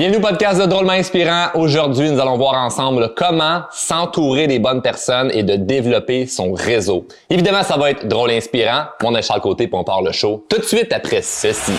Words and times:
Bienvenue 0.00 0.16
au 0.16 0.26
podcast 0.26 0.58
de 0.58 0.64
Drôlement 0.64 0.92
Inspirant. 0.92 1.48
Aujourd'hui, 1.52 2.10
nous 2.10 2.18
allons 2.18 2.38
voir 2.38 2.54
ensemble 2.54 3.12
comment 3.14 3.64
s'entourer 3.70 4.46
des 4.46 4.58
bonnes 4.58 4.80
personnes 4.80 5.30
et 5.30 5.42
de 5.42 5.56
développer 5.56 6.26
son 6.26 6.54
réseau. 6.54 7.06
Évidemment, 7.28 7.62
ça 7.62 7.76
va 7.76 7.90
être 7.90 8.08
drôle 8.08 8.30
inspirant. 8.30 8.84
Mon 9.02 9.14
est 9.14 9.20
Charles 9.20 9.42
Côté, 9.42 9.66
puis 9.66 9.76
on 9.76 9.84
part 9.84 10.00
le 10.00 10.10
show 10.12 10.46
tout 10.48 10.56
de 10.56 10.62
suite 10.64 10.90
après 10.94 11.20
ceci. 11.20 11.72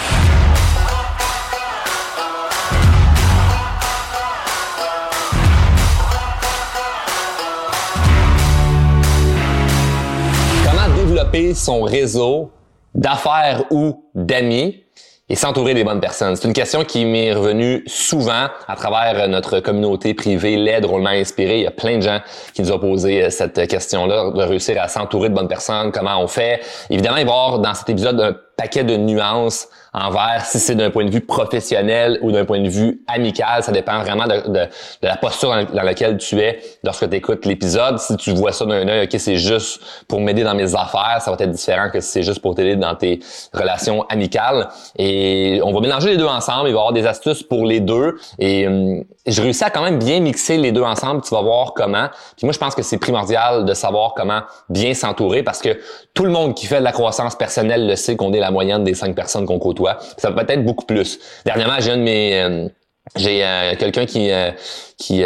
Comment 10.64 10.96
développer 10.96 11.56
son 11.56 11.82
réseau 11.82 12.52
d'affaires 12.94 13.64
ou 13.72 14.06
d'amis? 14.14 14.84
Et 15.32 15.36
s'entourer 15.36 15.74
des 15.74 15.86
bonnes 15.86 16.02
personnes? 16.02 16.36
C'est 16.36 16.46
une 16.46 16.54
question 16.54 16.84
qui 16.84 17.06
m'est 17.06 17.32
revenue 17.32 17.84
souvent 17.88 18.48
à 18.68 18.76
travers 18.76 19.30
notre 19.30 19.62
communauté 19.62 20.14
privée, 20.14 20.58
l'aide 20.58 20.84
drôlement 20.84 21.12
inspirée. 21.12 21.60
Il 21.60 21.64
y 21.64 21.68
a 21.68 21.72
plein 21.72 22.00
de 22.00 22.02
gens 22.02 22.20
qui 22.54 22.62
nous 22.62 22.72
ont 22.74 22.80
posé 22.80 23.24
euh, 23.24 23.30
cette 23.30 23.66
question-là, 23.66 24.32
de 24.32 24.44
réussir 24.44 24.82
à 24.82 24.90
s'entourer 24.90 25.30
de 25.30 25.34
bonnes 25.34 25.48
personnes, 25.48 25.94
comment 25.94 26.22
on 26.22 26.28
fait. 26.28 26.60
Évidemment, 26.90 27.16
il 27.16 27.26
va 27.26 27.32
y 27.32 27.34
avoir 27.34 27.60
dans 27.60 27.74
cet 27.74 27.90
épisode 27.90 28.20
un 28.20 28.36
paquet 28.58 28.84
de 28.84 28.98
nuances 28.98 29.70
envers 29.94 30.46
si 30.46 30.60
c'est 30.60 30.76
d'un 30.76 30.90
point 30.90 31.04
de 31.04 31.10
vue 31.10 31.22
professionnel 31.22 32.18
ou 32.22 32.32
d'un 32.32 32.46
point 32.46 32.62
de 32.62 32.70
vue 32.70 33.02
amical. 33.08 33.62
Ça 33.62 33.72
dépend 33.72 34.02
vraiment 34.02 34.26
de, 34.26 34.70
la 35.02 35.18
posture 35.18 35.50
dans, 35.50 35.84
laquelle 35.84 36.18
tu 36.18 36.40
es 36.40 36.62
lorsque 36.84 37.10
tu 37.10 37.16
écoutes 37.18 37.46
l'épisode. 37.46 38.00
Si 38.00 38.16
tu 38.16 38.32
vois 38.32 38.54
ça 38.54 38.66
d'un 38.66 38.88
œil, 38.88 39.06
OK, 39.06 39.20
c'est 39.20 39.36
juste 39.36 39.82
pour 40.08 40.22
m'aider 40.22 40.44
dans 40.44 40.56
mes 40.56 40.76
affaires, 40.76 41.18
ça 41.20 41.32
va 41.32 41.38
être 41.40 41.52
différent 41.52 41.90
que 41.92 42.00
si 42.00 42.12
c'est 42.12 42.24
juste 42.24 42.42
pour 42.42 42.56
t'aider 42.56 42.78
dans 42.78 42.96
tes 42.96 43.20
relations 43.54 44.04
amicales. 44.04 44.70
Et 44.98 45.60
on 45.64 45.74
va 45.74 45.82
mélanger 45.82 46.12
les 46.12 46.18
deux 46.18 46.26
ensemble. 46.26 46.70
Il 46.70 46.74
va 46.74 46.78
y 46.78 46.80
avoir 46.80 46.94
des 46.94 47.06
astuces 47.06 47.44
pour 47.44 47.66
les 47.66 47.82
deux. 47.82 48.16
Et 48.40 48.68
hum, 48.68 49.04
je 49.28 49.42
réussis 49.42 49.64
à 49.64 49.70
quand 49.70 49.84
même 49.84 50.00
bien 50.00 50.22
mixer 50.22 50.58
les 50.58 50.72
deux 50.72 50.84
ensemble. 50.84 51.22
Tu 51.22 51.36
vas 51.36 51.42
voir 51.42 51.74
comment. 51.74 52.08
Puis 52.38 52.46
moi, 52.46 52.54
je 52.54 52.60
pense 52.60 52.76
que 52.76 52.82
c'est 52.82 52.98
primordial 52.98 53.66
de 53.66 53.74
savoir 53.74 54.14
comment 54.16 54.42
bien 54.70 54.94
s'entourer 54.94 55.44
parce 55.44 55.62
que 55.62 55.80
tout 56.14 56.24
le 56.24 56.32
monde 56.32 56.56
qui 56.56 56.66
fait 56.66 56.80
de 56.80 56.84
la 56.84 56.92
croissance 56.92 57.36
personnelle 57.36 57.88
le 57.88 57.96
sait 57.96 58.16
qu'on 58.16 58.32
est 58.32 58.40
la 58.40 58.52
moyenne 58.52 58.84
des 58.84 58.94
cinq 58.94 59.16
personnes 59.16 59.46
qu'on 59.46 59.60
côtoie 59.60 59.81
ça 60.18 60.32
peut 60.32 60.46
être 60.48 60.64
beaucoup 60.64 60.86
plus. 60.86 61.20
Dernièrement, 61.46 61.80
j'ai 61.80 61.92
un 61.92 61.98
de 61.98 62.04
mes 62.04 62.42
euh, 62.42 62.68
j'ai 63.16 63.44
euh, 63.44 63.76
quelqu'un 63.78 64.06
qui 64.06 64.32
euh, 64.32 64.52
qui 64.98 65.24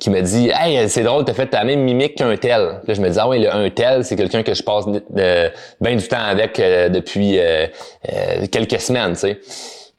qui 0.00 0.10
me 0.10 0.20
dit 0.20 0.50
hey 0.52 0.88
c'est 0.88 1.02
drôle 1.02 1.24
t'as 1.24 1.34
fait 1.34 1.46
ta 1.46 1.64
même 1.64 1.80
mimique 1.80 2.16
qu'un 2.16 2.36
tel 2.36 2.80
là 2.86 2.94
je 2.94 3.00
me 3.00 3.08
dis 3.08 3.18
ah 3.18 3.28
oui 3.28 3.38
le 3.38 3.54
un 3.54 3.70
tel 3.70 4.04
c'est 4.04 4.16
quelqu'un 4.16 4.42
que 4.42 4.52
je 4.52 4.62
passe 4.62 4.86
de, 4.86 5.50
bien 5.80 5.96
du 5.96 6.06
temps 6.08 6.18
avec 6.18 6.56
depuis 6.58 7.38
quelques 8.50 8.80
semaines 8.80 9.12
tu 9.12 9.20
sais 9.20 9.40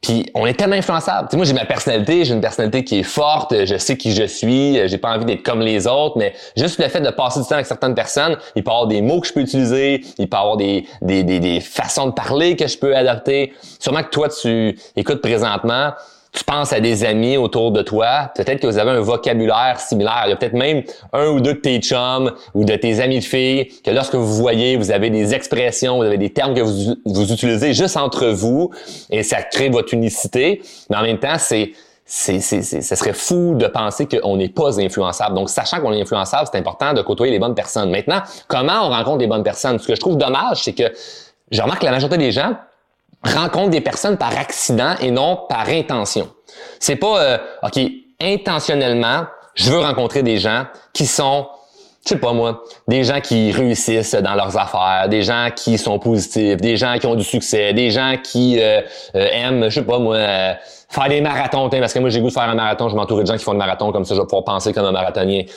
puis 0.04 0.30
on 0.36 0.46
est 0.46 0.54
tellement 0.54 0.76
influençable. 0.76 1.30
Tu 1.30 1.32
sais, 1.32 1.38
moi 1.38 1.46
j'ai 1.46 1.54
ma 1.54 1.66
personnalité, 1.66 2.26
j'ai 2.26 2.34
une 2.34 2.42
personnalité 2.42 2.84
qui 2.84 3.00
est 3.00 3.04
forte, 3.04 3.66
je 3.66 3.78
sais 3.78 3.98
qui 3.98 4.14
je 4.14 4.26
suis, 4.26 4.88
j'ai 4.88 4.98
pas 4.98 5.16
envie 5.16 5.26
d'être 5.26 5.44
comme 5.44 5.62
les 5.62 5.88
autres, 5.88 6.18
mais 6.18 6.34
juste 6.58 6.78
le 6.80 6.90
fait 6.90 7.00
de 7.00 7.10
passer 7.10 7.40
du 7.40 7.48
temps 7.48 7.56
avec 7.56 7.66
certaines 7.66 7.96
personnes, 7.96 8.38
il 8.56 8.64
peut 8.64 8.70
y 8.70 8.74
avoir 8.74 8.88
des 8.88 9.02
mots 9.02 9.22
que 9.22 9.28
je 9.28 9.34
peux 9.34 9.40
utiliser, 9.40 10.04
il 10.18 10.28
peut 10.28 10.38
y 10.38 10.40
avoir 10.40 10.58
des, 10.58 10.86
des, 11.02 11.24
des, 11.24 11.40
des 11.40 11.62
façons 11.62 12.08
de 12.08 12.12
parler 12.12 12.58
que 12.58 12.68
je 12.68 12.78
peux 12.78 12.96
adapter. 12.96 13.54
Sûrement 13.80 14.04
que 14.04 14.10
toi 14.10 14.28
tu 14.28 14.78
écoutes 14.98 15.22
présentement, 15.22 15.94
tu 16.34 16.44
penses 16.44 16.74
à 16.74 16.80
des 16.80 17.06
amis 17.06 17.38
autour 17.38 17.72
de 17.72 17.84
toi, 17.84 18.32
peut-être 18.36 18.60
que 18.60 18.68
vous 18.68 18.80
avez 18.80 18.90
un 18.90 19.02
vocabulaire 19.02 19.80
similaire. 19.80 20.24
Il 20.26 20.30
y 20.32 20.34
a 20.34 20.36
peut-être 20.36 20.54
même 20.54 20.84
un 21.14 21.28
ou 21.28 21.40
deux 21.40 21.54
de 21.54 21.60
tes 21.60 21.80
chums 21.80 22.32
ou 22.56 22.66
de 22.66 22.76
tes 22.76 23.00
amis 23.02 23.20
de 23.20 23.24
filles 23.24 23.68
que 23.84 23.92
lorsque 23.92 24.16
vous 24.16 24.34
voyez, 24.34 24.76
vous 24.76 24.90
avez 24.90 25.12
des 25.12 25.36
expressions, 25.36 25.98
vous 25.98 26.04
avez 26.04 26.18
des 26.18 26.32
termes 26.32 26.56
que 26.56 26.62
vous, 26.62 26.96
vous 27.06 27.32
utilisez 27.32 27.74
juste 27.74 27.98
entre 27.98 28.28
vous 28.28 28.72
et 29.12 29.22
ça 29.22 29.44
crée 29.44 29.70
votre 29.70 29.94
unicité. 29.94 30.64
Mais 30.90 30.98
en 30.98 31.04
même 31.04 31.20
temps, 31.20 31.38
c'est 31.38 31.74
c'est, 32.06 32.42
c'est, 32.42 32.62
ce 32.62 32.96
serait 32.96 33.14
fou 33.14 33.56
de 33.56 33.66
penser 33.66 34.08
qu'on 34.08 34.36
n'est 34.36 34.50
pas 34.50 34.80
influençable. 34.80 35.36
Donc, 35.36 35.50
sachant 35.50 35.80
qu'on 35.80 35.94
est 35.94 36.02
influençable, 36.02 36.50
c'est 36.52 36.60
important 36.60 36.94
de 36.94 37.02
côtoyer 37.02 37.32
les 37.32 37.40
bonnes 37.40 37.56
personnes. 37.56 37.90
Maintenant, 37.90 38.22
comment 38.48 38.86
on 38.86 38.90
rencontre 38.90 39.20
les 39.20 39.28
bonnes 39.28 39.44
personnes? 39.44 39.80
Ce 39.80 39.88
que 39.88 39.96
je 39.96 40.02
trouve 40.02 40.18
dommage, 40.18 40.64
c'est 40.64 40.74
que 40.74 40.92
je 41.50 41.62
remarque 41.62 41.80
que 41.80 41.86
la 41.86 41.92
majorité 41.92 42.18
des 42.18 42.32
gens 42.32 42.56
rencontre 43.24 43.70
des 43.70 43.82
personnes 43.82 44.18
par 44.18 44.38
accident 44.38 44.96
et 45.02 45.12
non 45.12 45.40
par 45.50 45.70
intention. 45.70 46.30
C'est 46.80 46.96
pas 46.96 47.22
euh, 47.22 47.38
OK, 47.64 47.80
intentionnellement, 48.22 49.26
je 49.56 49.72
veux 49.72 49.80
rencontrer 49.80 50.24
des 50.24 50.38
gens 50.38 50.66
qui 50.94 51.06
sont 51.06 51.48
je 52.06 52.10
sais 52.10 52.20
pas 52.20 52.34
moi, 52.34 52.64
des 52.90 53.06
gens 53.06 53.22
qui 53.22 53.54
réussissent 53.54 54.16
dans 54.16 54.36
leurs 54.36 54.58
affaires, 54.58 55.08
des 55.08 55.24
gens 55.24 55.48
qui 55.56 55.78
sont 55.78 56.00
positifs, 56.00 56.58
des 56.58 56.76
gens 56.76 56.98
qui 57.00 57.08
ont 57.08 57.16
du 57.16 57.24
succès, 57.24 57.72
des 57.72 57.92
gens 57.92 58.16
qui 58.22 58.60
euh, 58.60 58.82
euh, 59.16 59.28
aiment, 59.32 59.70
je 59.70 59.76
sais 59.76 59.86
pas 59.86 60.00
moi, 60.00 60.18
faire 60.18 61.08
des 61.08 61.22
marathons, 61.22 61.70
parce 61.70 61.94
que 61.94 62.00
moi 62.00 62.10
j'ai 62.10 62.20
goût 62.20 62.28
de 62.28 62.34
faire 62.34 62.44
un 62.44 62.56
marathon, 62.56 62.90
je 62.90 62.96
m'entoure 62.98 63.22
de 63.22 63.26
gens 63.26 63.38
qui 63.38 63.44
font 63.46 63.54
des 63.54 63.58
marathons 63.58 63.94
comme 63.94 64.04
ça, 64.04 64.16
je 64.16 64.20
vais 64.20 64.26
pouvoir 64.26 64.44
penser 64.44 64.74
comme 64.74 64.86
un 64.86 64.92
marathonnier. 64.92 65.48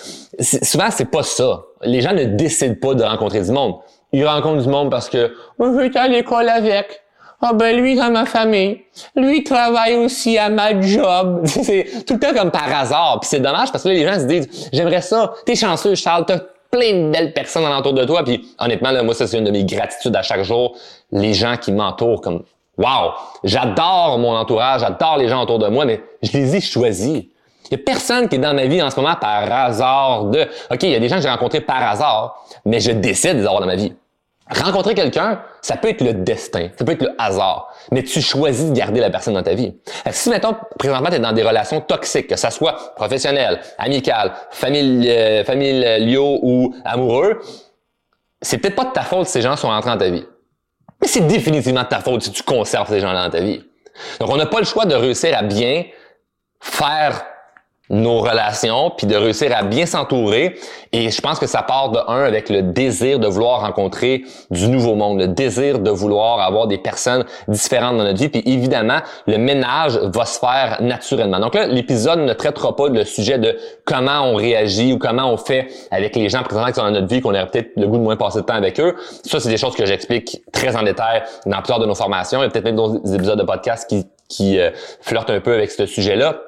Souvent 0.40 0.90
c'est 0.90 1.10
pas 1.10 1.24
ça. 1.24 1.62
Les 1.82 2.00
gens 2.00 2.12
ne 2.12 2.24
décident 2.24 2.76
pas 2.80 2.94
de 2.94 3.02
rencontrer 3.02 3.42
du 3.42 3.50
monde. 3.50 3.74
Ils 4.12 4.24
rencontrent 4.24 4.62
du 4.62 4.68
monde 4.68 4.88
parce 4.88 5.08
que 5.08 5.34
moi 5.58 5.72
je 5.72 5.88
vais 5.88 5.98
à 5.98 6.06
l'école 6.06 6.48
avec. 6.48 7.02
Ah 7.40 7.52
ben 7.52 7.76
lui 7.76 7.96
dans 7.96 8.10
ma 8.10 8.24
famille, 8.24 8.80
lui 9.14 9.44
travaille 9.44 9.94
aussi 9.96 10.38
à 10.38 10.48
ma 10.48 10.80
job. 10.80 11.42
c'est 11.44 11.86
tout 12.06 12.14
le 12.14 12.20
temps 12.20 12.34
comme 12.34 12.50
par 12.50 12.74
hasard. 12.74 13.18
Puis 13.20 13.28
c'est 13.28 13.40
dommage 13.40 13.70
parce 13.70 13.84
que 13.84 13.88
là, 13.90 13.94
les 13.94 14.06
gens 14.06 14.18
se 14.18 14.24
disent 14.24 14.68
j'aimerais 14.72 15.02
ça. 15.02 15.32
T'es 15.44 15.54
chanceux 15.54 15.94
Charles, 15.94 16.24
t'as 16.26 16.38
plein 16.70 16.92
de 16.92 17.10
belles 17.10 17.32
personnes 17.32 17.64
alentour 17.64 17.92
de 17.92 18.04
toi. 18.04 18.24
Puis 18.24 18.48
honnêtement 18.58 18.90
là, 18.90 19.02
moi 19.02 19.14
ça 19.14 19.26
c'est 19.26 19.38
une 19.38 19.44
de 19.44 19.50
mes 19.50 19.64
gratitudes 19.64 20.16
à 20.16 20.22
chaque 20.22 20.44
jour. 20.44 20.76
Les 21.12 21.34
gens 21.34 21.56
qui 21.56 21.72
m'entourent 21.72 22.22
comme 22.22 22.42
wow, 22.78 23.12
j'adore 23.44 24.18
mon 24.18 24.34
entourage, 24.34 24.80
j'adore 24.80 25.18
les 25.18 25.28
gens 25.28 25.42
autour 25.42 25.58
de 25.58 25.68
moi, 25.68 25.84
mais 25.84 26.02
je 26.22 26.32
les 26.32 26.56
ai 26.56 26.60
choisis. 26.60 27.24
Il 27.70 27.72
y 27.72 27.74
a 27.74 27.78
personne 27.78 28.28
qui 28.28 28.36
est 28.36 28.38
dans 28.38 28.54
ma 28.54 28.66
vie 28.66 28.80
en 28.80 28.90
ce 28.90 28.96
moment 28.96 29.16
par 29.16 29.50
hasard 29.50 30.24
de. 30.26 30.42
OK, 30.70 30.82
il 30.82 30.90
y 30.90 30.94
a 30.94 31.00
des 31.00 31.08
gens 31.08 31.16
que 31.16 31.22
j'ai 31.22 31.28
rencontrés 31.28 31.60
par 31.60 31.82
hasard, 31.82 32.44
mais 32.64 32.80
je 32.80 32.92
décide 32.92 33.34
de 33.34 33.38
les 33.38 33.46
avoir 33.46 33.60
dans 33.60 33.66
ma 33.66 33.76
vie. 33.76 33.92
Rencontrer 34.48 34.94
quelqu'un, 34.94 35.42
ça 35.60 35.76
peut 35.76 35.88
être 35.88 36.02
le 36.02 36.12
destin, 36.12 36.68
ça 36.78 36.84
peut 36.84 36.92
être 36.92 37.02
le 37.02 37.14
hasard, 37.18 37.74
mais 37.90 38.04
tu 38.04 38.20
choisis 38.20 38.70
de 38.70 38.76
garder 38.76 39.00
la 39.00 39.10
personne 39.10 39.34
dans 39.34 39.42
ta 39.42 39.54
vie. 39.54 39.74
Si, 40.12 40.30
mettons, 40.30 40.54
présentement, 40.78 41.08
tu 41.08 41.16
es 41.16 41.18
dans 41.18 41.32
des 41.32 41.42
relations 41.42 41.80
toxiques, 41.80 42.28
que 42.28 42.36
ça 42.36 42.50
soit 42.50 42.94
professionnel, 42.94 43.60
amical, 43.76 44.34
famille, 44.50 45.10
euh, 45.10 45.42
familiaux 45.42 46.38
ou 46.42 46.72
amoureux, 46.84 47.40
c'est 48.40 48.58
peut-être 48.58 48.76
pas 48.76 48.84
de 48.84 48.92
ta 48.92 49.02
faute 49.02 49.26
si 49.26 49.32
ces 49.32 49.42
gens 49.42 49.56
sont 49.56 49.66
rentrés 49.66 49.90
dans 49.90 49.98
ta 49.98 50.10
vie. 50.10 50.24
Mais 51.02 51.08
c'est 51.08 51.26
définitivement 51.26 51.82
de 51.82 51.88
ta 51.88 51.98
faute 51.98 52.22
si 52.22 52.30
tu 52.30 52.44
conserves 52.44 52.88
ces 52.88 53.00
gens-là 53.00 53.24
dans 53.24 53.30
ta 53.30 53.40
vie. 53.40 53.64
Donc, 54.20 54.30
on 54.30 54.36
n'a 54.36 54.46
pas 54.46 54.60
le 54.60 54.64
choix 54.64 54.84
de 54.84 54.94
réussir 54.94 55.36
à 55.36 55.42
bien 55.42 55.84
faire 56.60 57.24
nos 57.88 58.18
relations, 58.18 58.90
puis 58.96 59.06
de 59.06 59.16
réussir 59.16 59.56
à 59.56 59.62
bien 59.62 59.86
s'entourer. 59.86 60.56
Et 60.92 61.10
je 61.10 61.20
pense 61.20 61.38
que 61.38 61.46
ça 61.46 61.62
part 61.62 61.90
de 61.90 61.98
un 62.08 62.22
avec 62.24 62.48
le 62.48 62.62
désir 62.62 63.18
de 63.18 63.26
vouloir 63.26 63.60
rencontrer 63.60 64.24
du 64.50 64.68
nouveau 64.68 64.94
monde, 64.94 65.20
le 65.20 65.28
désir 65.28 65.78
de 65.78 65.90
vouloir 65.90 66.40
avoir 66.40 66.66
des 66.66 66.78
personnes 66.78 67.24
différentes 67.48 67.96
dans 67.98 68.04
notre 68.04 68.18
vie. 68.18 68.28
Puis 68.28 68.42
évidemment, 68.46 69.00
le 69.26 69.38
ménage 69.38 69.98
va 69.98 70.24
se 70.24 70.38
faire 70.38 70.78
naturellement. 70.80 71.38
Donc 71.38 71.54
là, 71.54 71.66
l'épisode 71.66 72.20
ne 72.20 72.32
traitera 72.32 72.74
pas 72.74 72.88
le 72.88 73.04
sujet 73.04 73.38
de 73.38 73.56
comment 73.84 74.22
on 74.22 74.34
réagit 74.34 74.92
ou 74.92 74.98
comment 74.98 75.30
on 75.30 75.36
fait 75.36 75.68
avec 75.90 76.16
les 76.16 76.28
gens 76.28 76.42
présents 76.42 76.66
qui 76.66 76.74
sont 76.74 76.82
dans 76.82 76.90
notre 76.90 77.08
vie, 77.08 77.20
qu'on 77.20 77.30
aurait 77.30 77.46
peut-être 77.46 77.70
le 77.76 77.86
goût 77.86 77.98
de 77.98 78.02
moins 78.02 78.16
passer 78.16 78.40
de 78.40 78.44
temps 78.44 78.54
avec 78.54 78.80
eux. 78.80 78.96
Ça, 79.24 79.40
c'est 79.40 79.48
des 79.48 79.58
choses 79.58 79.76
que 79.76 79.86
j'explique 79.86 80.42
très 80.52 80.76
en 80.76 80.82
détail 80.82 81.22
dans 81.44 81.58
plusieurs 81.58 81.78
de 81.78 81.86
nos 81.86 81.94
formations. 81.94 82.40
Il 82.40 82.44
y 82.44 82.46
a 82.46 82.50
peut-être 82.50 82.64
même 82.64 82.76
d'autres 82.76 83.14
épisodes 83.14 83.38
de 83.38 83.44
podcast 83.44 83.88
qui, 83.88 84.06
qui 84.28 84.58
euh, 84.58 84.70
flirtent 85.00 85.30
un 85.30 85.40
peu 85.40 85.54
avec 85.54 85.70
ce 85.70 85.86
sujet-là. 85.86 86.40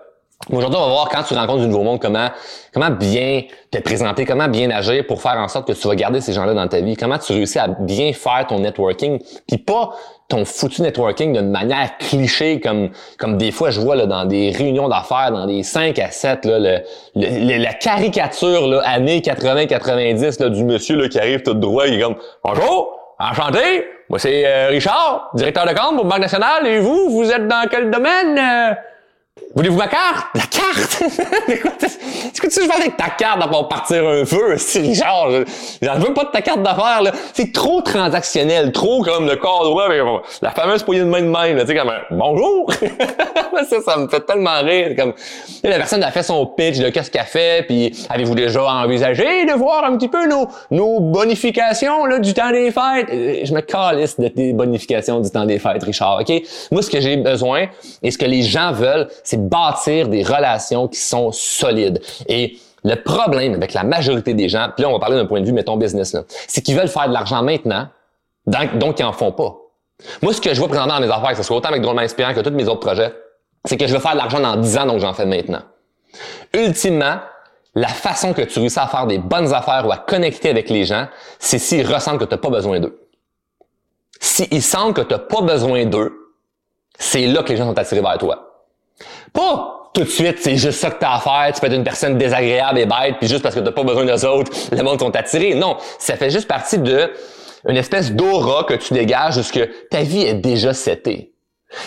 Aujourd'hui, 0.51 0.79
on 0.79 0.87
va 0.87 0.93
voir 0.93 1.09
quand 1.11 1.25
tu 1.25 1.35
rencontres 1.35 1.63
du 1.63 1.67
nouveau 1.67 1.83
monde, 1.83 2.01
comment, 2.01 2.29
comment 2.73 2.91
bien 2.91 3.43
te 3.73 3.79
présenter, 3.79 4.25
comment 4.25 4.47
bien 4.47 4.71
agir 4.71 5.05
pour 5.05 5.21
faire 5.21 5.37
en 5.37 5.49
sorte 5.49 5.67
que 5.67 5.73
tu 5.73 5.87
vas 5.89 5.97
garder 5.97 6.21
ces 6.21 6.33
gens-là 6.33 6.55
dans 6.55 6.69
ta 6.69 6.81
vie. 6.81 6.97
Comment 6.97 7.19
tu 7.19 7.33
réussis 7.33 7.59
à 7.59 7.67
bien 7.67 8.13
faire 8.13 8.47
ton 8.49 8.61
networking, 8.61 9.19
puis 9.49 9.59
pas 9.59 9.91
ton 10.29 10.45
foutu 10.45 10.81
networking 10.81 11.33
d'une 11.33 11.51
manière 11.51 11.99
cliché 11.99 12.61
comme 12.61 12.91
comme 13.19 13.37
des 13.37 13.51
fois 13.51 13.71
je 13.71 13.81
vois 13.81 13.97
là, 13.97 14.07
dans 14.07 14.25
des 14.27 14.51
réunions 14.51 14.89
d'affaires, 14.89 15.33
dans 15.33 15.45
des 15.45 15.65
5 15.65 15.99
à 15.99 16.11
7, 16.13 16.45
là, 16.45 16.59
le, 16.61 17.59
la 17.59 17.75
caricature 17.75 18.69
là, 18.69 18.81
années 18.85 19.21
80-90 19.21 20.51
du 20.51 20.65
monsieur 20.65 20.97
là, 20.97 21.09
qui 21.09 21.19
arrive 21.19 21.43
tout 21.43 21.55
droit, 21.55 21.87
il 21.89 21.95
est 21.95 22.01
comme 22.01 22.17
«Bonjour, 22.45 22.97
enchanté, 23.19 23.87
moi 24.09 24.19
c'est 24.19 24.47
euh, 24.47 24.69
Richard, 24.69 25.31
directeur 25.35 25.67
de 25.67 25.73
compte 25.73 25.97
pour 25.97 26.05
Banque 26.05 26.21
nationale, 26.21 26.65
et 26.67 26.79
vous, 26.79 27.11
vous 27.11 27.29
êtes 27.29 27.49
dans 27.49 27.69
quel 27.69 27.91
domaine? 27.91 28.39
Euh, 28.39 28.75
Voulez-vous 29.55 29.79
ma 29.79 29.89
carte? 29.89 30.27
La 30.35 30.43
carte? 30.43 31.03
Est-ce 31.49 32.41
que 32.41 32.47
tu 32.47 32.61
veux 32.61 32.73
avec 32.73 32.97
ta 32.97 33.09
carte 33.11 33.51
pour 33.51 33.67
partir 33.67 34.07
un 34.07 34.25
feu? 34.25 34.55
C'est 34.59 34.81
Richard, 34.81 35.31
j'en 35.83 35.99
veux 35.99 36.13
pas 36.13 36.25
de 36.25 36.31
ta 36.31 36.43
carte 36.43 36.63
d'affaires, 36.63 37.03
là. 37.03 37.13
C'est 37.33 37.53
trop 37.53 37.81
transactionnel, 37.81 38.73
trop 38.73 39.03
comme 39.03 39.27
le 39.27 39.37
corps 39.37 39.65
droit 39.65 39.87
avec 39.87 40.01
la 40.43 40.51
fameuse 40.51 40.83
poignée 40.83 41.01
de 41.01 41.07
main 41.07 41.23
de 41.23 41.29
main, 41.29 41.55
là. 41.55 41.63
Tu 41.63 41.69
sais, 41.69 41.77
comme 41.77 41.89
un 41.89 42.03
bonjour! 42.11 42.71
ça, 43.69 43.81
ça 43.81 43.97
me 43.97 44.09
fait 44.09 44.21
tellement 44.21 44.61
rire. 44.61 44.95
Comme, 44.97 45.15
la 45.65 45.77
personne 45.77 46.03
a 46.03 46.11
fait 46.11 46.23
son 46.23 46.47
pitch 46.47 46.79
de 46.79 46.91
qu'est-ce 46.91 47.11
qu'elle 47.11 47.25
fait, 47.25 47.65
puis 47.67 47.93
avez-vous 48.11 48.35
déjà 48.35 48.63
envisagé 48.63 49.47
de 49.47 49.53
voir 49.55 49.85
un 49.85 49.97
petit 49.97 50.09
peu 50.09 50.29
nos, 50.29 50.47
nos 50.71 51.01
bonifications, 51.01 52.05
là, 52.05 52.19
du 52.19 52.35
temps 52.35 52.51
des 52.51 52.71
fêtes? 52.71 53.09
Euh, 53.11 53.41
je 53.45 53.53
me 53.53 53.61
calisse 53.61 54.21
de 54.21 54.29
tes 54.29 54.53
bonifications 54.53 55.21
du 55.21 55.31
temps 55.31 55.47
des 55.47 55.59
fêtes, 55.59 55.83
Richard, 55.83 56.21
OK? 56.21 56.43
Moi, 56.71 56.83
ce 56.83 56.91
que 56.91 57.01
j'ai 57.01 57.17
besoin 57.17 57.67
et 58.03 58.11
ce 58.11 58.19
que 58.19 58.27
les 58.27 58.43
gens 58.43 58.73
veulent, 58.73 59.09
c'est 59.29 59.49
bâtir 59.49 60.09
des 60.09 60.23
relations 60.23 60.89
qui 60.89 60.99
sont 60.99 61.33
solides. 61.33 62.01
Et 62.29 62.59
le 62.83 62.95
problème 62.95 63.53
avec 63.53 63.75
la 63.75 63.85
majorité 63.85 64.33
des 64.33 64.49
gens, 64.49 64.71
puis 64.75 64.83
là 64.83 64.89
on 64.89 64.93
va 64.93 64.99
parler 64.99 65.17
d'un 65.17 65.27
point 65.27 65.43
de 65.43 65.47
vue, 65.47 65.53
mettons 65.53 65.77
business, 65.77 66.17
c'est 66.47 66.63
qu'ils 66.63 66.77
veulent 66.77 66.89
faire 66.89 67.09
de 67.09 67.13
l'argent 67.13 67.43
maintenant, 67.43 67.89
donc, 68.47 68.99
ils 68.99 69.05
en 69.05 69.13
font 69.13 69.33
pas. 69.33 69.55
Moi, 70.23 70.33
ce 70.33 70.41
que 70.41 70.55
je 70.55 70.59
vois 70.59 70.69
présentement 70.69 70.95
dans 70.95 71.07
mes 71.07 71.13
affaires, 71.13 71.33
que 71.33 71.37
ce 71.37 71.43
soit 71.43 71.59
autant 71.59 71.69
avec 71.69 71.83
Drôlement 71.83 72.01
Inspirant 72.01 72.33
que 72.33 72.41
tous 72.41 72.51
mes 72.51 72.67
autres 72.67 72.81
projets, 72.81 73.13
c'est 73.67 73.77
que 73.77 73.87
je 73.87 73.93
veux 73.93 74.01
faire 74.01 74.13
de 74.13 74.17
l'argent 74.17 74.41
dans 74.41 74.57
10 74.57 74.79
ans, 74.79 74.87
donc 74.87 75.01
j'en 75.01 75.13
fais 75.13 75.27
maintenant. 75.27 75.61
Ultimement, 76.55 77.19
la 77.75 77.89
façon 77.89 78.33
que 78.33 78.41
tu 78.41 78.61
réussis 78.61 78.79
à 78.79 78.87
faire 78.87 79.07
des 79.07 79.19
bonnes 79.19 79.53
affaires 79.53 79.87
ou 79.87 79.93
à 79.93 79.99
connecter 79.99 80.49
avec 80.49 80.71
les 80.71 80.85
gens, 80.85 81.09
c'est 81.39 81.59
s'ils 81.59 81.87
ressentent 81.87 82.21
que 82.21 82.25
tu 82.25 82.31
n'as 82.31 82.39
pas 82.39 82.49
besoin 82.49 82.81
d'eux. 82.81 82.99
S'ils 84.19 84.63
sentent 84.63 84.97
que 84.97 85.03
tu 85.03 85.13
n'as 85.13 85.19
pas 85.19 85.43
besoin 85.43 85.85
d'eux, 85.85 86.15
c'est 86.99 87.27
là 87.27 87.43
que 87.43 87.51
les 87.51 87.59
gens 87.59 87.67
sont 87.67 87.79
attirés 87.79 88.01
vers 88.01 88.17
toi. 88.17 88.48
Pas 89.33 89.91
tout 89.95 90.03
de 90.03 90.09
suite, 90.09 90.39
c'est 90.41 90.57
juste 90.57 90.79
ça 90.79 90.91
que 90.91 90.99
tu 90.99 91.05
as 91.05 91.15
à 91.15 91.19
faire, 91.19 91.53
tu 91.53 91.61
peux 91.61 91.67
être 91.67 91.75
une 91.75 91.85
personne 91.85 92.19
désagréable 92.19 92.79
et 92.79 92.87
bête, 92.87 93.17
puis 93.19 93.29
juste 93.29 93.43
parce 93.43 93.55
que 93.55 93.61
tu 93.61 93.67
n'as 93.67 93.73
pas 93.73 93.83
besoin 93.83 94.05
d'eux 94.05 94.27
autres, 94.27 94.53
le 94.71 94.83
monde 94.83 95.01
sont 95.01 95.15
attirés. 95.17 95.55
Non, 95.55 95.77
ça 95.99 96.17
fait 96.17 96.31
juste 96.31 96.47
partie 96.47 96.79
de 96.79 97.11
une 97.67 97.77
espèce 97.77 98.13
d'aura 98.13 98.65
que 98.65 98.75
tu 98.75 98.95
dégages 98.95 99.35
parce 99.35 99.51
que 99.51 99.69
ta 99.91 100.03
vie 100.03 100.23
est 100.23 100.35
déjà 100.35 100.73
setée. 100.73 101.33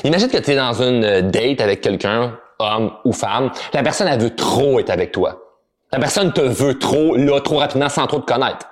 Imagine 0.03 0.27
que 0.27 0.37
tu 0.37 0.51
es 0.51 0.55
dans 0.55 0.81
une 0.81 1.29
date 1.29 1.61
avec 1.61 1.81
quelqu'un, 1.81 2.37
homme 2.59 2.91
ou 3.05 3.13
femme, 3.13 3.51
la 3.73 3.81
personne 3.81 4.07
elle 4.07 4.19
veut 4.19 4.35
trop 4.35 4.79
être 4.79 4.89
avec 4.89 5.11
toi. 5.11 5.41
La 5.91 5.99
personne 5.99 6.31
te 6.31 6.41
veut 6.41 6.79
trop, 6.79 7.15
là, 7.15 7.41
trop 7.41 7.57
rapidement, 7.57 7.89
sans 7.89 8.07
trop 8.07 8.19
te 8.19 8.31
connaître. 8.31 8.67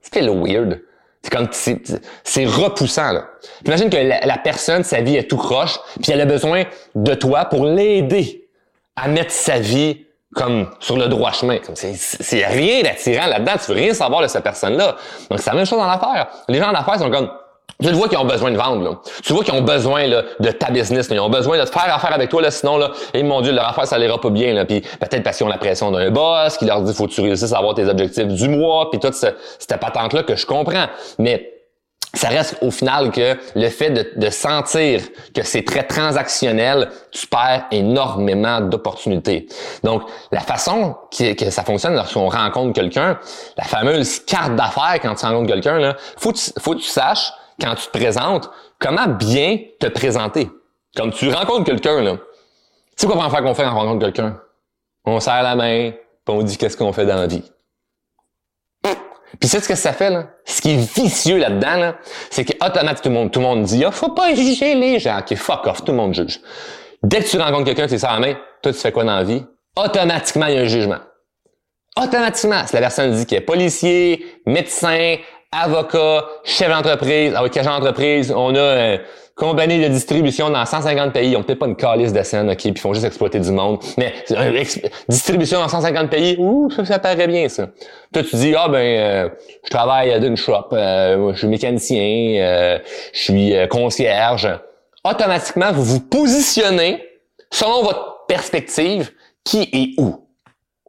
C'est 0.00 0.22
le 0.22 0.32
weird. 0.32 0.80
C'est 1.22 1.30
comme, 1.30 1.48
c'est 1.52 2.46
repoussant, 2.46 3.12
là. 3.12 3.26
Imagine 3.66 3.90
que 3.90 3.96
la, 3.96 4.38
personne, 4.38 4.84
sa 4.84 5.02
vie 5.02 5.16
est 5.16 5.28
tout 5.28 5.36
croche, 5.36 5.78
puis 6.02 6.12
elle 6.12 6.20
a 6.20 6.26
besoin 6.26 6.64
de 6.94 7.14
toi 7.14 7.44
pour 7.44 7.66
l'aider 7.66 8.48
à 8.96 9.08
mettre 9.08 9.32
sa 9.32 9.58
vie 9.58 10.06
comme 10.34 10.70
sur 10.78 10.96
le 10.96 11.08
droit 11.08 11.32
chemin. 11.32 11.58
C'est 11.74 12.46
rien 12.46 12.82
d'attirant 12.82 13.26
là-dedans. 13.26 13.52
Tu 13.62 13.72
veux 13.72 13.78
rien 13.78 13.92
savoir 13.92 14.22
de 14.22 14.28
cette 14.28 14.44
personne-là. 14.44 14.96
Donc, 15.28 15.40
c'est 15.40 15.50
la 15.50 15.56
même 15.56 15.66
chose 15.66 15.78
dans 15.78 15.86
l'affaire. 15.86 16.28
Les 16.48 16.58
gens 16.58 16.70
en 16.70 16.74
affaires 16.74 16.98
sont 16.98 17.10
comme, 17.10 17.30
tu 17.82 17.88
le 17.88 17.96
vois 17.96 18.08
qu'ils 18.08 18.18
ont 18.18 18.24
besoin 18.24 18.50
de 18.50 18.56
vendre. 18.56 18.82
Là. 18.82 19.00
Tu 19.22 19.32
vois 19.32 19.44
qu'ils 19.44 19.54
ont 19.54 19.62
besoin 19.62 20.06
là, 20.06 20.22
de 20.38 20.50
ta 20.50 20.70
business. 20.70 21.08
Ils 21.10 21.20
ont 21.20 21.30
besoin 21.30 21.58
de 21.58 21.64
te 21.64 21.70
faire 21.70 21.94
affaire 21.94 22.12
avec 22.12 22.30
toi. 22.30 22.42
Là, 22.42 22.50
sinon, 22.50 22.76
là, 22.76 22.90
et 23.14 23.22
mon 23.22 23.40
Dieu, 23.40 23.52
leur 23.52 23.68
affaire, 23.68 23.86
ça 23.86 23.98
n'ira 23.98 24.20
pas 24.20 24.30
bien. 24.30 24.52
Là. 24.54 24.64
Puis 24.64 24.80
peut-être 24.80 25.22
parce 25.22 25.36
qu'ils 25.36 25.46
ont 25.46 25.50
la 25.50 25.58
pression 25.58 25.90
d'un 25.90 26.10
boss 26.10 26.56
qui 26.56 26.66
leur 26.66 26.82
dit 26.82 26.94
faut 26.94 27.06
que 27.06 27.12
tu 27.12 27.20
réussisses 27.20 27.52
à 27.52 27.58
avoir 27.58 27.74
tes 27.74 27.86
objectifs 27.86 28.26
du 28.26 28.48
mois. 28.48 28.90
Puis 28.90 29.00
toute 29.00 29.14
ce, 29.14 29.26
cette 29.58 29.80
patente-là 29.80 30.22
que 30.22 30.36
je 30.36 30.46
comprends. 30.46 30.86
Mais 31.18 31.54
ça 32.14 32.28
reste 32.28 32.56
au 32.60 32.70
final 32.70 33.12
que 33.12 33.36
le 33.54 33.68
fait 33.68 33.90
de, 33.90 34.12
de 34.16 34.30
sentir 34.30 35.00
que 35.34 35.42
c'est 35.42 35.62
très 35.62 35.84
transactionnel, 35.84 36.90
tu 37.12 37.26
perds 37.26 37.66
énormément 37.70 38.60
d'opportunités. 38.60 39.46
Donc, 39.84 40.02
la 40.32 40.40
façon 40.40 40.96
que 41.16 41.50
ça 41.50 41.62
fonctionne 41.62 41.94
lorsqu'on 41.94 42.28
rencontre 42.28 42.72
quelqu'un, 42.72 43.18
la 43.56 43.64
fameuse 43.64 44.20
carte 44.20 44.56
d'affaires 44.56 44.98
quand 45.00 45.14
tu 45.14 45.24
rencontres 45.24 45.52
quelqu'un, 45.52 45.78
là, 45.78 45.96
faut, 46.16 46.32
faut 46.58 46.72
que 46.72 46.80
tu 46.80 46.88
saches 46.88 47.32
quand 47.60 47.74
tu 47.74 47.86
te 47.86 47.98
présentes, 47.98 48.50
comment 48.78 49.06
bien 49.06 49.58
te 49.78 49.86
présenter? 49.86 50.48
Comme 50.96 51.12
tu 51.12 51.30
rencontres 51.30 51.64
quelqu'un, 51.64 52.02
là. 52.02 52.16
Tu 52.16 52.22
sais 52.96 53.06
quoi 53.06 53.30
faire 53.30 53.42
qu'on 53.42 53.54
fait 53.54 53.62
quand 53.62 53.72
on 53.72 53.80
rencontre 53.80 54.04
quelqu'un? 54.04 54.40
On 55.04 55.20
serre 55.20 55.42
la 55.42 55.54
main, 55.54 55.92
puis 55.92 56.36
on 56.36 56.42
dit 56.42 56.58
qu'est-ce 56.58 56.76
qu'on 56.76 56.92
fait 56.92 57.06
dans 57.06 57.16
la 57.16 57.26
vie. 57.26 57.44
Puis 59.38 59.48
c'est 59.48 59.60
ce 59.60 59.68
que 59.68 59.74
ça 59.74 59.92
fait, 59.92 60.10
là? 60.10 60.26
Ce 60.44 60.60
qui 60.60 60.72
est 60.72 60.94
vicieux 60.94 61.38
là-dedans, 61.38 61.76
là, 61.76 61.98
c'est 62.30 62.44
qu'automatiquement, 62.44 63.00
tout 63.00 63.08
le 63.08 63.14
monde, 63.14 63.30
tout 63.30 63.40
le 63.40 63.46
monde 63.46 63.62
dit, 63.62 63.84
ah, 63.84 63.90
faut 63.90 64.10
pas 64.10 64.34
juger 64.34 64.74
les 64.74 64.98
gens. 64.98 65.20
OK, 65.20 65.34
fuck 65.36 65.66
off, 65.66 65.84
tout 65.84 65.92
le 65.92 65.98
monde 65.98 66.14
juge. 66.14 66.40
Dès 67.02 67.20
que 67.20 67.28
tu 67.28 67.38
rencontres 67.38 67.64
quelqu'un, 67.64 67.86
tu 67.86 67.98
serres 67.98 68.14
la 68.14 68.20
main, 68.20 68.34
toi, 68.62 68.72
tu 68.72 68.78
fais 68.78 68.92
quoi 68.92 69.04
dans 69.04 69.16
la 69.16 69.24
vie? 69.24 69.42
Automatiquement, 69.76 70.46
il 70.46 70.54
y 70.54 70.58
a 70.58 70.62
un 70.62 70.66
jugement. 70.66 70.98
Automatiquement, 71.96 72.66
si 72.66 72.74
la 72.74 72.80
personne 72.80 73.12
dit 73.12 73.24
qu'il 73.24 73.38
est 73.38 73.42
policier, 73.42 74.42
médecin, 74.46 75.16
avocat, 75.52 76.26
chef 76.44 76.68
d'entreprise, 76.68 77.34
avec 77.34 77.56
ah 77.56 77.60
agent 77.60 77.78
d'entreprise, 77.78 78.32
on 78.34 78.54
a 78.54 78.94
une 78.94 79.00
compagnie 79.34 79.82
de 79.82 79.88
distribution 79.88 80.48
dans 80.48 80.64
150 80.64 81.12
pays, 81.12 81.30
ils 81.30 81.36
ont 81.36 81.42
peut-être 81.42 81.58
pas 81.58 81.66
une 81.66 81.74
calice 81.74 82.12
de 82.12 82.22
scène, 82.22 82.48
ok, 82.48 82.56
puis 82.56 82.70
ils 82.70 82.78
font 82.78 82.92
juste 82.94 83.06
exploiter 83.06 83.40
du 83.40 83.50
monde, 83.50 83.80
mais 83.98 84.12
euh, 84.30 84.64
distribution 85.08 85.58
dans 85.58 85.68
150 85.68 86.08
pays, 86.08 86.36
ouh, 86.38 86.70
ça, 86.70 86.84
ça 86.84 86.98
paraît 87.00 87.26
bien 87.26 87.48
ça. 87.48 87.68
Toi 88.12 88.22
tu 88.22 88.36
dis 88.36 88.54
ah 88.56 88.68
ben 88.68 88.78
euh, 88.78 89.28
je 89.64 89.70
travaille 89.70 90.20
d'une 90.20 90.36
shop, 90.36 90.68
euh, 90.72 91.32
je 91.32 91.38
suis 91.38 91.48
mécanicien, 91.48 92.78
je 93.12 93.18
suis 93.18 93.54
concierge. 93.68 94.48
Automatiquement 95.02 95.72
vous 95.72 95.84
vous 95.84 96.00
positionnez 96.00 97.02
selon 97.50 97.82
votre 97.82 98.26
perspective 98.28 99.10
qui 99.44 99.62
est 99.72 100.00
où? 100.00 100.29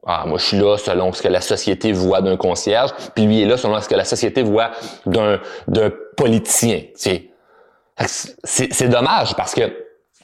Ah, 0.06 0.24
moi, 0.26 0.40
je 0.40 0.46
suis 0.46 0.58
là 0.58 0.78
selon 0.78 1.14
ce 1.14 1.22
que 1.22 1.28
la 1.28 1.42
société 1.42 1.92
voit 1.92 2.22
d'un 2.22 2.36
concierge, 2.36 2.90
puis 3.14 3.26
lui 3.26 3.42
est 3.42 3.46
là 3.46 3.56
selon 3.56 3.80
ce 3.80 3.88
que 3.88 3.96
la 3.96 4.06
société 4.06 4.42
voit 4.42 4.72
d'un 5.06 5.40
d'un 5.68 5.92
politicien. 6.18 6.82
C'est 6.96 7.30
c'est 8.44 8.90
dommage 8.90 9.36
parce 9.36 9.54
que 9.54 9.72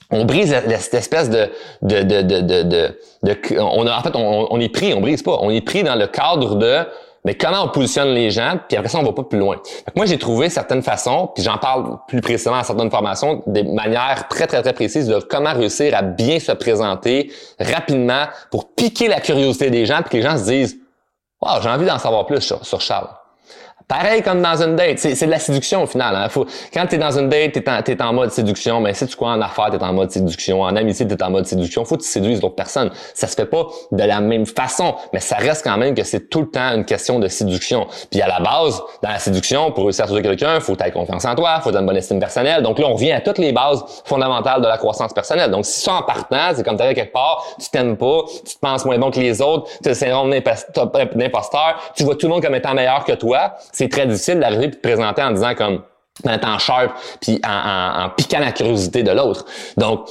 on 0.10 0.26
brise 0.26 0.56
cette 0.80 0.94
espèce 0.94 1.30
de 1.30 1.50
de 1.84 2.02
de 2.02 2.22
de 2.22 2.42
de, 2.42 2.98
de, 3.24 3.60
on 3.60 3.86
a 3.86 3.96
en 3.98 4.02
fait 4.02 4.16
on, 4.16 4.48
on 4.52 4.60
est 4.60 4.70
pris, 4.70 4.94
on 4.94 5.02
brise 5.02 5.22
pas, 5.22 5.38
on 5.42 5.52
est 5.52 5.62
pris 5.62 5.84
dans 5.84 5.96
le 5.96 6.08
cadre 6.08 6.56
de 6.56 6.80
mais 7.26 7.36
comment 7.36 7.64
on 7.64 7.70
positionne 7.70 8.10
les 8.10 8.32
gens, 8.32 8.60
puis 8.68 8.78
après 8.78 8.90
ça, 8.90 9.00
on 9.00 9.04
va 9.04 9.14
pas 9.14 9.24
plus 9.24 9.40
loin. 9.40 9.58
moi, 9.96 10.06
j'ai 10.06 10.18
trouvé 10.18 10.50
certaines 10.50 10.84
façons, 10.84 11.32
puis 11.34 11.44
j'en 11.44 11.58
parle 11.58 11.98
plus 12.08 12.22
précisément 12.22 12.58
à 12.58 12.64
certaines 12.64 12.92
formations, 12.92 13.44
des 13.48 13.64
manières 13.64 14.28
très, 14.30 14.48
très, 14.48 14.62
très 14.62 14.74
précises 14.74 15.08
de 15.08 15.20
comment 15.20 15.54
réussir 15.54 15.96
à 15.96 16.02
bien 16.02 16.40
se 16.40 16.52
présenter 16.52 17.32
rapidement 17.60 18.26
pour 18.52 18.74
piquer 18.74 19.08
la 19.08 19.20
curiosité 19.20 19.70
des 19.70 19.86
gens, 19.86 20.02
puis 20.02 20.12
que 20.12 20.18
les 20.18 20.24
gens 20.24 20.38
se 20.38 20.46
disent 20.46 20.78
«Wow, 21.42 21.62
j'ai 21.62 21.70
envie 21.70 21.86
d'en 21.86 22.00
savoir 22.00 22.26
plus 22.26 22.42
sur 22.42 22.82
Charles.» 22.82 23.10
Pareil 23.88 24.22
comme 24.22 24.42
dans 24.42 24.62
une 24.62 24.76
date, 24.76 25.00
c'est 25.00 25.26
de 25.26 25.32
la 25.32 25.40
séduction 25.40 25.84
au 25.84 25.86
final. 25.86 26.14
Hein. 26.14 26.28
Faut, 26.28 26.46
quand 26.74 26.86
tu 26.88 26.96
es 26.96 26.98
dans 26.98 27.18
une 27.18 27.30
date, 27.30 27.54
tu 27.54 27.92
es, 27.92 28.02
en 28.02 28.12
mode 28.12 28.32
séduction, 28.32 28.82
mais 28.82 28.94
si 28.94 29.08
tu 29.08 29.16
crois 29.16 29.30
en 29.30 29.42
affaires, 29.42 29.70
tu 29.72 29.78
es 29.78 29.84
en 29.84 29.94
mode 29.94 30.12
séduction, 30.12 30.62
en 30.62 30.76
amitié, 30.76 31.08
tu 31.08 31.14
es 31.14 31.24
en 31.24 31.30
mode 31.30 31.46
séduction, 31.46 31.86
faut 31.86 31.96
que 31.96 32.02
tu 32.02 32.10
séduises 32.10 32.42
d'autres 32.42 32.56
personnes. 32.56 32.92
Ça 33.14 33.28
se 33.28 33.36
fait 33.36 33.46
pas 33.46 33.66
de 33.94 34.04
la 34.04 34.20
même 34.20 34.46
façon, 34.46 34.96
mais 35.14 35.22
ça 35.22 35.38
reste 35.38 35.64
quand 35.64 35.78
même 35.78 35.96
que 35.96 36.04
c'est 36.04 36.30
tout 36.30 36.42
le 36.42 36.50
temps 36.50 36.76
une 36.76 36.84
question 36.84 37.20
de 37.20 37.30
séduction. 37.30 37.88
Puis 38.12 38.22
à 38.22 38.28
la 38.28 38.42
base, 38.42 38.82
dans 39.02 39.10
la 39.10 39.20
séduction, 39.20 39.72
pour 39.72 39.86
réussir 39.86 40.04
à 40.04 40.08
séduire 40.10 40.24
quelqu'un, 40.24 40.60
faut 40.60 40.74
avoir 40.74 40.92
confiance 40.92 41.24
en 41.24 41.36
toi, 41.36 41.62
faut 41.62 41.70
avoir 41.70 41.82
une 41.82 41.88
bonne 41.88 41.96
estime 41.96 42.20
personnelle. 42.20 42.64
Donc 42.64 42.80
là, 42.80 42.88
on 42.88 42.94
revient 42.96 43.14
à 43.14 43.22
toutes 43.22 43.38
les 43.38 43.54
bases 43.54 43.86
fondamentales 44.04 44.62
de 44.62 44.68
la 44.68 44.78
croissance 44.78 45.14
personnelle. 45.14 45.50
Donc 45.50 45.66
si 45.66 45.80
ça 45.80 45.94
en 45.94 46.02
partant, 46.02 46.50
c'est 46.54 46.66
comme 46.66 46.76
t'arrives 46.76 46.96
quelque 46.98 47.14
part, 47.14 47.42
tu 47.58 47.70
t'aimes 47.70 47.96
pas, 47.96 48.26
tu 48.46 48.54
te 48.54 48.60
penses 48.60 48.84
moins 48.84 48.98
bon 48.98 49.12
que 49.12 49.20
les 49.22 49.42
autres, 49.42 49.70
tu 49.82 49.88
as 49.88 49.92
le 49.92 49.96
syndrome 49.96 50.30
d'imposteur, 50.30 51.94
tu 51.96 52.04
vois 52.04 52.16
tout 52.16 52.28
le 52.28 52.34
monde 52.34 52.44
comme 52.44 52.56
étant 52.56 52.74
meilleur 52.74 53.06
que 53.06 53.14
toi, 53.14 53.54
c'est 53.78 53.90
très 53.90 54.08
difficile 54.08 54.40
d'arriver 54.40 54.66
et 54.66 54.68
de 54.70 54.76
te 54.76 54.82
présenter 54.82 55.22
en 55.22 55.32
disant 55.32 55.54
comme 55.54 55.84
en 56.26 56.34
étant 56.34 56.58
sharp 56.58 56.96
puis 57.22 57.40
en, 57.48 58.10
piquant 58.18 58.40
la 58.40 58.52
curiosité 58.52 59.04
de 59.04 59.12
l'autre. 59.12 59.46
Donc 59.78 60.08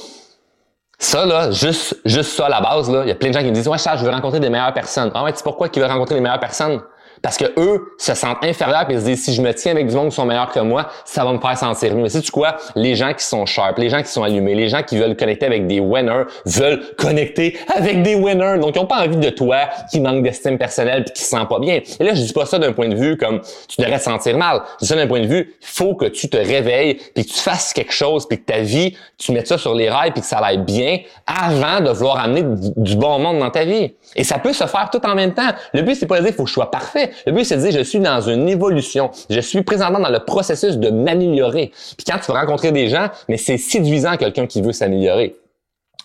ça 0.97 1.25
là, 1.25 1.51
juste 1.51 1.97
juste 2.05 2.31
ça 2.31 2.45
à 2.45 2.49
la 2.49 2.61
base 2.61 2.89
là, 2.89 3.01
il 3.03 3.09
y 3.09 3.11
a 3.11 3.15
plein 3.15 3.27
de 3.27 3.33
gens 3.33 3.41
qui 3.41 3.47
me 3.47 3.51
disent 3.51 3.67
ouais 3.67 3.77
Charles, 3.77 3.99
je 3.99 4.05
veux 4.05 4.09
rencontrer 4.09 4.39
des 4.39 4.49
meilleures 4.49 4.73
personnes. 4.73 5.11
Ah 5.13 5.21
ouais, 5.23 5.33
tu 5.33 5.39
sais 5.39 5.43
pourquoi 5.43 5.67
qu'ils 5.67 5.81
veulent 5.81 5.91
rencontrer 5.91 6.15
les 6.15 6.21
meilleures 6.21 6.39
personnes? 6.39 6.81
Parce 7.21 7.37
que 7.37 7.45
eux 7.57 7.93
se 7.97 8.13
sentent 8.13 8.43
inférieurs 8.43 8.89
et 8.89 8.99
se 8.99 9.05
disent 9.05 9.23
si 9.23 9.33
je 9.33 9.41
me 9.41 9.53
tiens 9.53 9.71
avec 9.71 9.87
du 9.87 9.95
monde 9.95 10.09
qui 10.09 10.15
sont 10.15 10.25
meilleurs 10.25 10.51
que 10.51 10.59
moi, 10.59 10.89
ça 11.05 11.23
va 11.23 11.33
me 11.33 11.39
faire 11.39 11.57
sentir 11.57 11.93
mieux. 11.93 12.03
Mais 12.03 12.09
sais 12.09 12.21
tu 12.21 12.31
quoi? 12.31 12.57
Les 12.75 12.95
gens 12.95 13.13
qui 13.13 13.23
sont 13.23 13.45
sharp, 13.45 13.77
les 13.77 13.89
gens 13.89 14.01
qui 14.01 14.09
sont 14.09 14.23
allumés, 14.23 14.55
les 14.55 14.69
gens 14.69 14.83
qui 14.83 14.97
veulent 14.97 15.15
connecter 15.15 15.45
avec 15.45 15.67
des 15.67 15.79
winners 15.79 16.23
veulent 16.45 16.81
connecter 16.97 17.57
avec 17.75 18.03
des 18.03 18.15
winners. 18.15 18.59
Donc, 18.59 18.75
ils 18.75 18.79
n'ont 18.79 18.85
pas 18.85 19.03
envie 19.03 19.17
de 19.17 19.29
toi 19.29 19.69
qui 19.91 19.99
manque 19.99 20.23
d'estime 20.23 20.57
personnelle 20.57 21.03
puis 21.05 21.13
qui 21.13 21.23
se 21.23 21.29
sent 21.29 21.45
pas 21.49 21.59
bien. 21.59 21.81
Et 21.99 22.03
là, 22.03 22.13
je 22.13 22.21
dis 22.21 22.33
pas 22.33 22.45
ça 22.45 22.59
d'un 22.59 22.73
point 22.73 22.89
de 22.89 22.95
vue 22.95 23.17
comme 23.17 23.41
tu 23.67 23.81
devrais 23.81 23.99
te 23.99 24.03
sentir 24.03 24.37
mal. 24.37 24.61
Je 24.79 24.85
dis 24.85 24.87
ça 24.87 24.95
d'un 24.95 25.07
point 25.07 25.21
de 25.21 25.27
vue, 25.27 25.55
il 25.61 25.67
faut 25.67 25.95
que 25.95 26.05
tu 26.05 26.29
te 26.29 26.37
réveilles 26.37 26.95
puis 27.15 27.25
que 27.25 27.31
tu 27.31 27.39
fasses 27.39 27.73
quelque 27.73 27.93
chose 27.93 28.27
puis 28.27 28.39
que 28.39 28.45
ta 28.45 28.59
vie, 28.59 28.95
tu 29.17 29.31
mettes 29.31 29.47
ça 29.47 29.57
sur 29.57 29.73
les 29.73 29.89
rails 29.89 30.11
puis 30.11 30.21
que 30.21 30.27
ça 30.27 30.37
aille 30.37 30.59
bien 30.59 30.99
avant 31.25 31.83
de 31.83 31.89
vouloir 31.91 32.19
amener 32.19 32.43
du 32.75 32.95
bon 32.95 33.19
monde 33.19 33.39
dans 33.39 33.49
ta 33.49 33.65
vie. 33.65 33.93
Et 34.15 34.23
ça 34.23 34.39
peut 34.39 34.53
se 34.53 34.65
faire 34.65 34.89
tout 34.91 35.05
en 35.05 35.15
même 35.15 35.33
temps. 35.33 35.49
Le 35.73 35.81
but, 35.81 35.95
c'est 35.95 36.05
pas 36.05 36.19
de 36.19 36.25
dire 36.25 36.33
faut 36.33 36.43
que 36.43 36.49
je 36.49 36.53
sois 36.53 36.71
parfait. 36.71 37.06
Le 37.25 37.31
but, 37.31 37.43
c'est 37.43 37.57
de 37.57 37.61
dire, 37.61 37.71
je 37.71 37.83
suis 37.83 37.99
dans 37.99 38.21
une 38.21 38.47
évolution. 38.49 39.11
Je 39.29 39.39
suis 39.39 39.61
présentement 39.61 39.99
dans 39.99 40.09
le 40.09 40.19
processus 40.19 40.77
de 40.77 40.89
m'améliorer. 40.89 41.71
Puis 41.97 42.05
quand 42.05 42.19
tu 42.19 42.31
vas 42.31 42.41
rencontrer 42.41 42.71
des 42.71 42.89
gens, 42.89 43.07
mais 43.27 43.37
c'est 43.37 43.57
séduisant 43.57 44.17
quelqu'un 44.17 44.47
qui 44.47 44.61
veut 44.61 44.73
s'améliorer. 44.73 45.35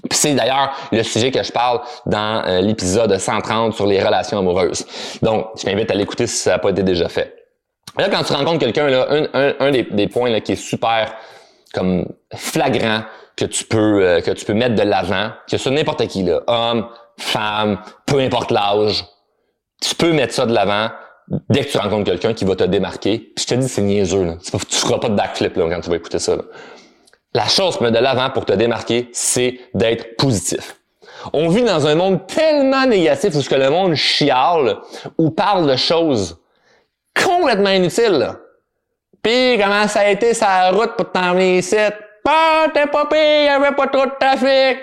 Puis 0.09 0.18
c'est 0.18 0.35
d'ailleurs 0.35 0.75
le 0.90 1.02
sujet 1.02 1.30
que 1.30 1.42
je 1.42 1.52
parle 1.52 1.80
dans 2.06 2.44
euh, 2.47 2.61
l'épisode 2.61 3.16
130 3.16 3.75
sur 3.75 3.87
les 3.87 4.02
relations 4.02 4.38
amoureuses. 4.38 4.85
Donc, 5.21 5.49
je 5.56 5.64
t'invite 5.64 5.90
à 5.90 5.94
l'écouter 5.94 6.26
si 6.26 6.37
ça 6.37 6.52
n'a 6.52 6.59
pas 6.59 6.71
été 6.71 6.82
déjà 6.82 7.09
fait. 7.09 7.37
Là, 7.99 8.09
quand 8.09 8.25
tu 8.25 8.32
rencontres 8.32 8.59
quelqu'un, 8.59 8.88
là, 8.88 9.06
un, 9.11 9.54
un, 9.61 9.71
des, 9.71 10.09
points 10.09 10.30
là, 10.30 10.40
qui 10.40 10.52
est 10.52 10.56
super 10.56 11.14
comme 11.75 12.06
flagrant 12.35 13.02
que 13.37 13.44
tu 13.44 13.64
peux 13.64 14.02
euh, 14.02 14.21
que 14.21 14.30
tu 14.30 14.44
peux 14.44 14.54
mettre 14.54 14.75
de 14.75 14.82
l'avant, 14.82 15.30
que 15.49 15.56
ce 15.56 15.68
n'importe 15.68 16.06
qui 16.06 16.23
là, 16.23 16.40
homme, 16.47 16.87
femme, 17.18 17.80
peu 18.06 18.18
importe 18.18 18.50
l'âge, 18.50 19.04
tu 19.83 19.95
peux 19.95 20.12
mettre 20.12 20.33
ça 20.33 20.47
de 20.47 20.55
l'avant 20.55 20.91
dès 21.49 21.65
que 21.65 21.71
tu 21.71 21.79
rencontres 21.79 22.05
quelqu'un 22.05 22.35
qui 22.35 22.45
va 22.45 22.57
te 22.57 22.65
démarquer. 22.65 23.19
Puis 23.19 23.45
je 23.49 23.55
te 23.55 23.55
dis, 23.55 23.69
c'est 23.69 23.83
niaiseux. 23.83 24.25
Là. 24.25 24.35
Tu 24.41 24.77
feras 24.77 24.99
pas 24.99 25.09
de 25.09 25.15
backflip 25.15 25.57
là, 25.57 25.69
quand 25.69 25.81
tu 25.81 25.91
vas 25.91 25.97
écouter 25.97 26.19
ça. 26.19 26.37
la 27.35 27.49
chose 27.49 27.79
de 27.79 27.99
l'avant 27.99 28.31
pour 28.31 28.45
te 28.45 28.53
démarquer, 28.53 29.09
c'est 29.12 29.59
d'être 29.75 30.17
positif. 30.17 30.77
On 31.33 31.49
vit 31.49 31.62
dans 31.62 31.87
un 31.87 31.95
monde 31.95 32.27
tellement 32.27 32.87
négatif 32.87 33.35
où 33.35 33.43
ce 33.43 33.49
que 33.49 33.55
le 33.55 33.71
monde 33.71 33.95
chiale 33.95 34.79
ou 35.19 35.31
parle 35.31 35.69
de 35.69 35.77
choses 35.77 36.39
complètement 37.15 37.71
inutiles. 37.71 38.31
Puis 39.23 39.57
comment 39.61 39.87
ça 39.87 40.01
a 40.01 40.09
été 40.09 40.35
sa 40.35 40.71
route 40.71 40.97
pour 40.97 41.11
t'emmener 41.12 41.59
ici? 41.59 41.77
Ah, 42.25 42.67
t'es 42.73 42.87
pas 42.87 43.07
pire, 43.07 43.19
y 43.19 43.49
avait 43.49 43.75
pas 43.75 43.87
trop 43.87 44.07
de 44.07 44.12
trafic. 44.19 44.79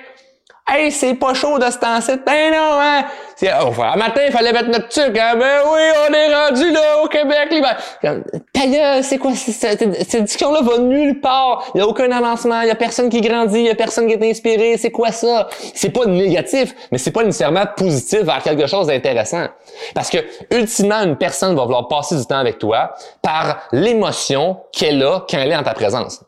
Hey, 0.71 0.91
c'est 0.91 1.15
pas 1.15 1.33
chaud 1.33 1.57
de 1.57 1.65
ce 1.65 1.79
temps-ci. 1.79 2.11
Ben 2.23 2.51
non, 2.51 2.79
hein? 2.79 3.05
C'est, 3.35 3.49
oh, 3.59 3.71
un 3.81 3.95
matin, 3.95 4.21
il 4.27 4.31
fallait 4.31 4.53
mettre 4.53 4.69
notre 4.69 4.88
truc, 4.89 5.17
hein? 5.17 5.35
Ben 5.35 5.61
oui, 5.65 5.79
on 6.07 6.13
est 6.13 6.35
rendu 6.35 6.71
là, 6.71 7.03
au 7.03 7.07
Québec, 7.07 7.47
l'hiver. 7.49 9.01
C'est 9.01 9.17
quoi, 9.17 9.31
cette, 9.33 9.83
discussion-là 9.83 10.61
va 10.61 10.77
nulle 10.77 11.21
part. 11.21 11.71
Il 11.73 11.79
y 11.79 11.81
a 11.81 11.88
aucun 11.88 12.11
avancement, 12.11 12.61
il 12.61 12.67
y 12.67 12.71
a 12.71 12.75
personne 12.75 13.09
qui 13.09 13.21
grandit, 13.21 13.61
il 13.61 13.65
y 13.65 13.69
a 13.71 13.75
personne 13.75 14.05
qui 14.05 14.13
est 14.13 14.29
inspiré. 14.29 14.77
C'est 14.77 14.91
quoi 14.91 15.11
ça? 15.11 15.47
C'est 15.73 15.89
pas 15.89 16.05
négatif, 16.05 16.75
mais 16.91 16.99
c'est 16.99 17.11
pas 17.11 17.23
nécessairement 17.23 17.65
positif 17.75 18.19
vers 18.19 18.43
quelque 18.43 18.67
chose 18.67 18.85
d'intéressant. 18.85 19.47
Parce 19.95 20.11
que, 20.11 20.19
ultimement, 20.51 21.01
une 21.01 21.17
personne 21.17 21.55
va 21.55 21.63
vouloir 21.63 21.88
passer 21.88 22.15
du 22.15 22.25
temps 22.27 22.38
avec 22.38 22.59
toi 22.59 22.93
par 23.23 23.61
l'émotion 23.71 24.57
qu'elle 24.71 25.01
a 25.01 25.25
quand 25.27 25.39
elle 25.39 25.51
est 25.51 25.55
en 25.55 25.63
ta 25.63 25.73
présence. 25.73 26.23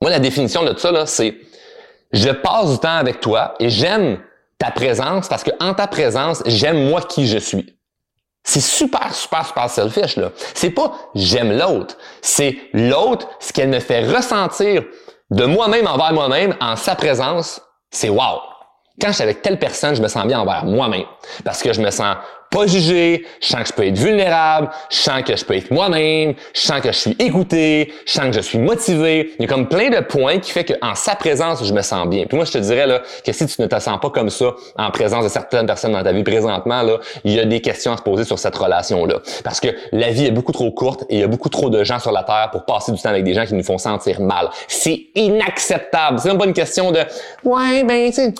Moi, 0.00 0.10
la 0.10 0.18
définition 0.18 0.64
de 0.64 0.74
ça, 0.78 0.90
là, 0.92 1.04
c'est 1.04 1.34
je 2.12 2.30
passe 2.30 2.72
du 2.72 2.78
temps 2.78 2.96
avec 2.96 3.20
toi 3.20 3.54
et 3.58 3.70
j'aime 3.70 4.20
ta 4.58 4.70
présence 4.70 5.28
parce 5.28 5.42
que 5.42 5.50
en 5.60 5.74
ta 5.74 5.86
présence, 5.86 6.42
j'aime 6.46 6.88
moi 6.88 7.02
qui 7.02 7.26
je 7.26 7.38
suis. 7.38 7.76
C'est 8.44 8.60
super, 8.60 9.12
super, 9.12 9.44
super 9.44 9.68
selfish, 9.68 10.16
là. 10.16 10.30
C'est 10.54 10.70
pas 10.70 10.92
j'aime 11.14 11.56
l'autre. 11.56 11.96
C'est 12.22 12.56
l'autre, 12.72 13.28
ce 13.40 13.52
qu'elle 13.52 13.68
me 13.68 13.80
fait 13.80 14.06
ressentir 14.06 14.84
de 15.30 15.44
moi-même 15.44 15.88
envers 15.88 16.12
moi-même 16.12 16.54
en 16.60 16.76
sa 16.76 16.94
présence, 16.94 17.60
c'est 17.90 18.08
wow. 18.08 18.40
Quand 19.00 19.08
je 19.08 19.14
suis 19.14 19.22
avec 19.22 19.42
telle 19.42 19.58
personne, 19.58 19.94
je 19.94 20.02
me 20.02 20.08
sens 20.08 20.26
bien 20.26 20.40
envers 20.40 20.64
moi-même. 20.64 21.04
Parce 21.44 21.62
que 21.62 21.72
je 21.72 21.80
me 21.82 21.90
sens 21.90 22.16
pas 22.50 22.66
jugé, 22.66 23.26
je 23.40 23.48
sens 23.48 23.62
que 23.62 23.68
je 23.68 23.72
peux 23.72 23.86
être 23.86 23.98
vulnérable, 23.98 24.70
je 24.90 24.96
sens 24.96 25.22
que 25.22 25.36
je 25.36 25.44
peux 25.44 25.54
être 25.54 25.70
moi-même, 25.70 26.34
je 26.54 26.60
sens 26.60 26.80
que 26.80 26.88
je 26.92 26.96
suis 26.96 27.16
écouté, 27.18 27.92
je 28.06 28.12
sens 28.12 28.26
que 28.26 28.32
je 28.32 28.40
suis 28.40 28.58
motivé. 28.58 29.32
Il 29.38 29.42
y 29.42 29.44
a 29.44 29.48
comme 29.48 29.68
plein 29.68 29.90
de 29.90 30.00
points 30.00 30.38
qui 30.38 30.50
fait 30.52 30.64
qu'en 30.64 30.94
sa 30.94 31.14
présence, 31.16 31.64
je 31.64 31.72
me 31.74 31.82
sens 31.82 32.06
bien. 32.08 32.24
Puis 32.26 32.36
moi, 32.36 32.46
je 32.46 32.52
te 32.52 32.58
dirais 32.58 32.86
là, 32.86 33.02
que 33.24 33.32
si 33.32 33.46
tu 33.46 33.60
ne 33.60 33.66
te 33.66 33.78
sens 33.78 33.98
pas 34.00 34.10
comme 34.10 34.30
ça 34.30 34.54
en 34.78 34.90
présence 34.90 35.24
de 35.24 35.28
certaines 35.28 35.66
personnes 35.66 35.92
dans 35.92 36.02
ta 36.02 36.12
vie 36.12 36.24
présentement, 36.24 36.82
là, 36.82 36.98
il 37.24 37.32
y 37.32 37.40
a 37.40 37.44
des 37.44 37.60
questions 37.60 37.92
à 37.92 37.96
se 37.96 38.02
poser 38.02 38.24
sur 38.24 38.38
cette 38.38 38.56
relation-là. 38.56 39.16
Parce 39.44 39.60
que 39.60 39.68
la 39.92 40.10
vie 40.10 40.26
est 40.26 40.30
beaucoup 40.30 40.52
trop 40.52 40.70
courte 40.70 41.02
et 41.10 41.16
il 41.16 41.20
y 41.20 41.24
a 41.24 41.28
beaucoup 41.28 41.48
trop 41.48 41.68
de 41.68 41.84
gens 41.84 41.98
sur 41.98 42.12
la 42.12 42.22
Terre 42.22 42.48
pour 42.52 42.64
passer 42.64 42.92
du 42.92 42.98
temps 43.00 43.10
avec 43.10 43.24
des 43.24 43.34
gens 43.34 43.44
qui 43.44 43.54
nous 43.54 43.64
font 43.64 43.78
sentir 43.78 44.20
mal. 44.20 44.48
C'est 44.68 45.06
inacceptable. 45.14 46.20
C'est 46.20 46.28
même 46.28 46.38
pas 46.38 46.46
une 46.46 46.54
question 46.54 46.92
de 46.92 47.00
Ouais, 47.44 47.82
ben, 47.84 48.06
tu 48.08 48.14
sais 48.14 48.32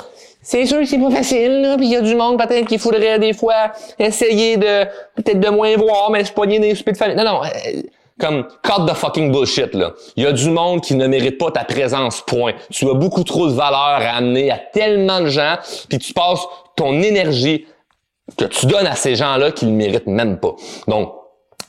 c'est 0.47 0.65
sûr 0.65 0.79
que 0.79 0.87
c'est 0.87 0.99
pas 0.99 1.11
facile, 1.11 1.61
là, 1.63 1.77
puis 1.77 1.87
il 1.87 1.93
y 1.93 1.97
a 1.97 2.01
du 2.01 2.15
monde 2.15 2.39
peut-être 2.39 2.69
qu'il 2.69 2.79
faudrait 2.79 3.19
des 3.19 3.33
fois 3.33 3.73
essayer 3.99 4.57
de 4.57 4.85
peut-être 5.17 5.41
de 5.41 5.49
moins 5.49 5.77
voir, 5.77 6.09
mais 6.13 6.25
se 6.25 6.31
poigner 6.31 6.61
des 6.61 6.77
soupers 6.77 6.93
de 6.93 6.99
famille. 6.99 7.17
Non, 7.17 7.25
non, 7.25 7.43
euh, 7.43 7.83
comme 8.21 8.47
cut 8.63 8.87
the 8.87 8.95
fucking 8.95 9.33
bullshit 9.33 9.75
là. 9.75 9.91
Il 10.15 10.23
y 10.23 10.27
a 10.27 10.31
du 10.31 10.49
monde 10.49 10.83
qui 10.83 10.95
ne 10.95 11.09
mérite 11.09 11.37
pas 11.37 11.51
ta 11.51 11.65
présence. 11.65 12.23
Point. 12.25 12.53
Tu 12.71 12.89
as 12.89 12.95
beaucoup 12.95 13.25
trop 13.25 13.49
de 13.49 13.55
valeur 13.55 13.99
à 14.01 14.17
amener 14.19 14.53
à 14.53 14.59
tellement 14.59 15.21
de 15.21 15.27
gens, 15.27 15.57
puis 15.89 15.99
tu 15.99 16.13
passes 16.13 16.47
ton 16.77 16.93
énergie 17.03 17.67
que 18.39 18.45
tu 18.45 18.67
donnes 18.67 18.87
à 18.87 18.95
ces 18.95 19.17
gens-là 19.17 19.51
qui 19.51 19.67
ne 19.67 19.73
méritent 19.73 20.07
même 20.07 20.39
pas. 20.39 20.55
Donc 20.87 21.13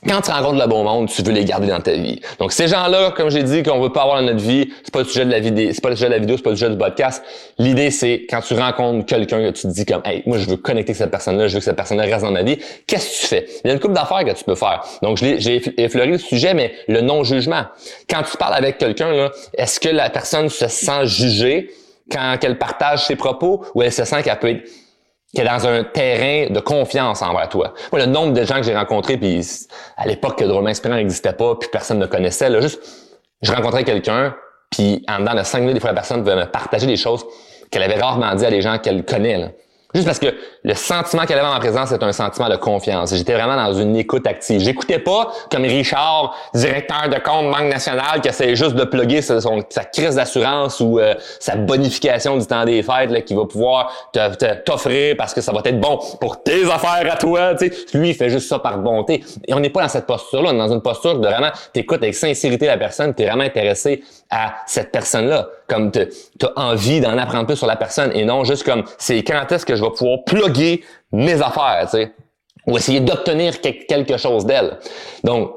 quand 0.06 0.20
tu 0.20 0.30
rencontres 0.30 0.60
le 0.60 0.66
bon 0.68 0.84
monde, 0.84 1.08
tu 1.08 1.22
veux 1.22 1.32
les 1.32 1.44
garder 1.44 1.68
dans 1.68 1.80
ta 1.80 1.92
vie. 1.92 2.20
Donc 2.38 2.52
ces 2.52 2.68
gens-là, 2.68 3.12
comme 3.16 3.30
j'ai 3.30 3.42
dit, 3.42 3.62
qu'on 3.62 3.80
veut 3.80 3.92
pas 3.92 4.02
avoir 4.02 4.20
dans 4.20 4.26
notre 4.26 4.40
vie, 4.44 4.70
c'est 4.84 4.92
pas 4.92 5.00
le 5.00 5.04
sujet 5.04 5.24
de 5.24 5.30
la 5.30 5.40
vidéo, 5.40 5.70
c'est 5.72 5.80
pas 5.80 5.90
le 5.90 5.96
sujet 5.96 6.08
de 6.08 6.14
la 6.14 6.18
vidéo, 6.18 6.36
c'est 6.36 6.42
pas 6.42 6.50
le 6.50 6.56
sujet 6.56 6.70
du 6.70 6.78
podcast. 6.78 7.22
L'idée 7.58 7.90
c'est 7.90 8.26
quand 8.28 8.40
tu 8.40 8.54
rencontres 8.54 9.06
quelqu'un 9.06 9.40
que 9.40 9.50
tu 9.50 9.62
te 9.62 9.68
dis 9.68 9.84
comme, 9.84 10.02
hey, 10.04 10.22
moi 10.26 10.38
je 10.38 10.48
veux 10.48 10.56
connecter 10.56 10.90
avec 10.90 10.96
cette 10.96 11.10
personne-là, 11.10 11.48
je 11.48 11.54
veux 11.54 11.58
que 11.58 11.64
cette 11.64 11.76
personne-là 11.76 12.04
reste 12.04 12.24
dans 12.24 12.30
ma 12.30 12.42
vie. 12.42 12.58
Qu'est-ce 12.86 13.08
que 13.08 13.20
tu 13.20 13.26
fais? 13.26 13.46
Il 13.64 13.68
y 13.68 13.70
a 13.70 13.74
une 13.74 13.80
couple 13.80 13.94
d'affaires 13.94 14.24
que 14.24 14.32
tu 14.32 14.44
peux 14.44 14.54
faire. 14.54 14.84
Donc 15.02 15.18
j'ai 15.18 15.62
effleuré 15.80 16.08
le 16.08 16.18
sujet, 16.18 16.54
mais 16.54 16.72
le 16.86 17.00
non-jugement. 17.00 17.64
Quand 18.08 18.22
tu 18.22 18.36
parles 18.36 18.54
avec 18.54 18.78
quelqu'un 18.78 19.30
est-ce 19.56 19.80
que 19.80 19.88
la 19.88 20.10
personne 20.10 20.48
se 20.48 20.68
sent 20.68 21.06
jugée 21.06 21.70
quand 22.10 22.36
elle 22.42 22.58
partage 22.58 23.04
ses 23.06 23.16
propos 23.16 23.64
ou 23.74 23.82
elle 23.82 23.92
se 23.92 24.04
sent 24.04 24.22
qu'elle 24.22 24.38
peut 24.38 24.50
être 24.50 24.62
qui 25.34 25.40
est 25.40 25.44
dans 25.44 25.66
un 25.66 25.84
terrain 25.84 26.52
de 26.52 26.60
confiance 26.60 27.22
envers 27.22 27.48
toi. 27.48 27.74
Le 27.92 28.06
nombre 28.06 28.32
de 28.32 28.44
gens 28.44 28.56
que 28.56 28.62
j'ai 28.62 28.74
rencontrés, 28.74 29.16
puis 29.16 29.46
à 29.96 30.06
l'époque 30.06 30.38
que 30.38 30.44
Drôlement 30.44 30.70
Inspirant 30.70 30.96
n'existait 30.96 31.34
pas, 31.34 31.54
puis 31.56 31.68
personne 31.70 31.98
ne 31.98 32.06
connaissait, 32.06 32.48
là, 32.48 32.60
juste, 32.60 32.80
je 33.42 33.52
rencontrais 33.52 33.84
quelqu'un, 33.84 34.34
puis 34.70 35.04
en 35.08 35.20
dedans 35.20 35.34
de 35.34 35.42
cinq 35.42 35.60
minutes, 35.60 35.74
des 35.74 35.80
fois, 35.80 35.90
la 35.90 35.94
personne 35.94 36.20
pouvait 36.22 36.36
me 36.36 36.46
partager 36.46 36.86
des 36.86 36.96
choses 36.96 37.24
qu'elle 37.70 37.82
avait 37.82 38.00
rarement 38.00 38.34
dit 38.34 38.44
à 38.44 38.50
des 38.50 38.62
gens 38.62 38.78
qu'elle 38.78 39.04
connaît. 39.04 39.36
Là. 39.36 39.48
Juste 39.94 40.06
parce 40.06 40.18
que 40.18 40.26
le 40.64 40.74
sentiment 40.74 41.24
qu'elle 41.24 41.38
avait 41.38 41.48
en 41.48 41.58
présence, 41.58 41.88
c'est 41.88 42.02
un 42.02 42.12
sentiment 42.12 42.50
de 42.50 42.56
confiance. 42.56 43.14
J'étais 43.14 43.32
vraiment 43.32 43.56
dans 43.56 43.72
une 43.72 43.96
écoute 43.96 44.26
active. 44.26 44.60
J'écoutais 44.60 44.98
pas 44.98 45.32
comme 45.50 45.62
Richard, 45.62 46.36
directeur 46.52 47.08
de 47.08 47.14
compte 47.14 47.50
Banque 47.50 47.72
nationale, 47.72 48.20
qui 48.20 48.28
essayait 48.28 48.54
juste 48.54 48.74
de 48.74 48.84
plugger 48.84 49.22
sa, 49.22 49.40
crise 49.84 50.16
d'assurance 50.16 50.80
ou 50.80 50.98
euh, 50.98 51.14
sa 51.40 51.56
bonification 51.56 52.36
du 52.36 52.46
temps 52.46 52.66
des 52.66 52.82
fêtes 52.82 53.10
là, 53.10 53.22
qui 53.22 53.34
va 53.34 53.46
pouvoir 53.46 54.10
t'offrir 54.66 55.16
parce 55.16 55.32
que 55.32 55.40
ça 55.40 55.52
va 55.52 55.62
être 55.64 55.80
bon 55.80 55.98
pour 56.20 56.42
tes 56.42 56.70
affaires 56.70 57.10
à 57.10 57.16
toi. 57.16 57.56
sais. 57.56 57.72
Lui, 57.94 58.10
il 58.10 58.14
fait 58.14 58.28
juste 58.28 58.48
ça 58.50 58.58
par 58.58 58.76
bonté. 58.76 59.24
Et 59.46 59.54
on 59.54 59.60
n'est 59.60 59.70
pas 59.70 59.80
dans 59.80 59.88
cette 59.88 60.06
posture-là. 60.06 60.50
On 60.50 60.54
est 60.54 60.58
dans 60.58 60.72
une 60.74 60.82
posture 60.82 61.18
de 61.18 61.26
vraiment 61.26 61.50
t'écoutes 61.72 62.02
avec 62.02 62.14
sincérité 62.14 62.66
la 62.66 62.76
personne, 62.76 63.14
t'es 63.14 63.24
vraiment 63.24 63.44
intéressé 63.44 64.02
à 64.30 64.56
cette 64.66 64.92
personne-là. 64.92 65.48
Comme 65.68 65.90
tu 65.90 66.00
as 66.44 66.52
envie 66.56 67.00
d'en 67.00 67.16
apprendre 67.18 67.46
plus 67.46 67.56
sur 67.56 67.66
la 67.66 67.76
personne 67.76 68.10
et 68.14 68.24
non 68.24 68.44
juste 68.44 68.64
comme 68.64 68.84
c'est 68.98 69.22
quand 69.22 69.50
est-ce 69.50 69.64
que 69.66 69.76
je 69.76 69.82
vais 69.82 69.90
pouvoir 69.90 70.24
plugger 70.24 70.84
mes 71.12 71.40
affaires, 71.40 71.86
tu 71.90 71.98
sais, 71.98 72.12
ou 72.66 72.76
essayer 72.76 73.00
d'obtenir 73.00 73.60
quelque 73.60 74.16
chose 74.18 74.44
d'elle. 74.44 74.78
Donc, 75.24 75.52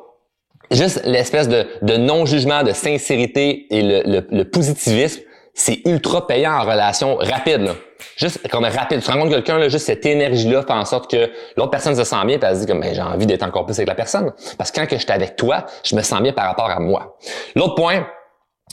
juste 0.71 1.01
l'espèce 1.03 1.49
de, 1.49 1.97
non-jugement, 1.97 2.63
de 2.63 2.71
sincérité 2.71 3.67
et 3.69 3.81
le, 3.83 4.43
positivisme, 4.43 5.21
c'est 5.53 5.81
ultra 5.85 6.25
payant 6.25 6.53
en 6.53 6.61
relation 6.61 7.17
rapide. 7.17 7.61
Là. 7.61 7.71
Juste 8.15 8.47
comme 8.49 8.63
rapide. 8.63 9.01
Tu 9.01 9.11
rencontres 9.11 9.31
quelqu'un, 9.31 9.61
juste 9.67 9.85
cette 9.85 10.05
énergie-là 10.05 10.61
fait 10.61 10.71
en 10.71 10.85
sorte 10.85 11.11
que 11.11 11.29
l'autre 11.57 11.71
personne 11.71 11.95
se 11.95 12.05
sent 12.05 12.25
bien 12.25 12.37
et 12.37 12.39
elle 12.41 12.55
se 12.55 12.61
dit 12.61 12.67
comme 12.67 12.79
ben, 12.79 12.95
j'ai 12.95 13.01
envie 13.01 13.25
d'être 13.25 13.43
encore 13.43 13.65
plus 13.65 13.77
avec 13.77 13.89
la 13.89 13.95
personne. 13.95 14.31
Parce 14.57 14.71
que 14.71 14.79
quand 14.79 14.87
que 14.87 14.95
je 14.95 15.01
suis 15.01 15.11
avec 15.11 15.35
toi, 15.35 15.65
je 15.83 15.95
me 15.95 16.01
sens 16.01 16.21
bien 16.21 16.31
par 16.31 16.45
rapport 16.45 16.69
à 16.69 16.79
moi. 16.79 17.17
L'autre 17.55 17.75
point, 17.75 18.07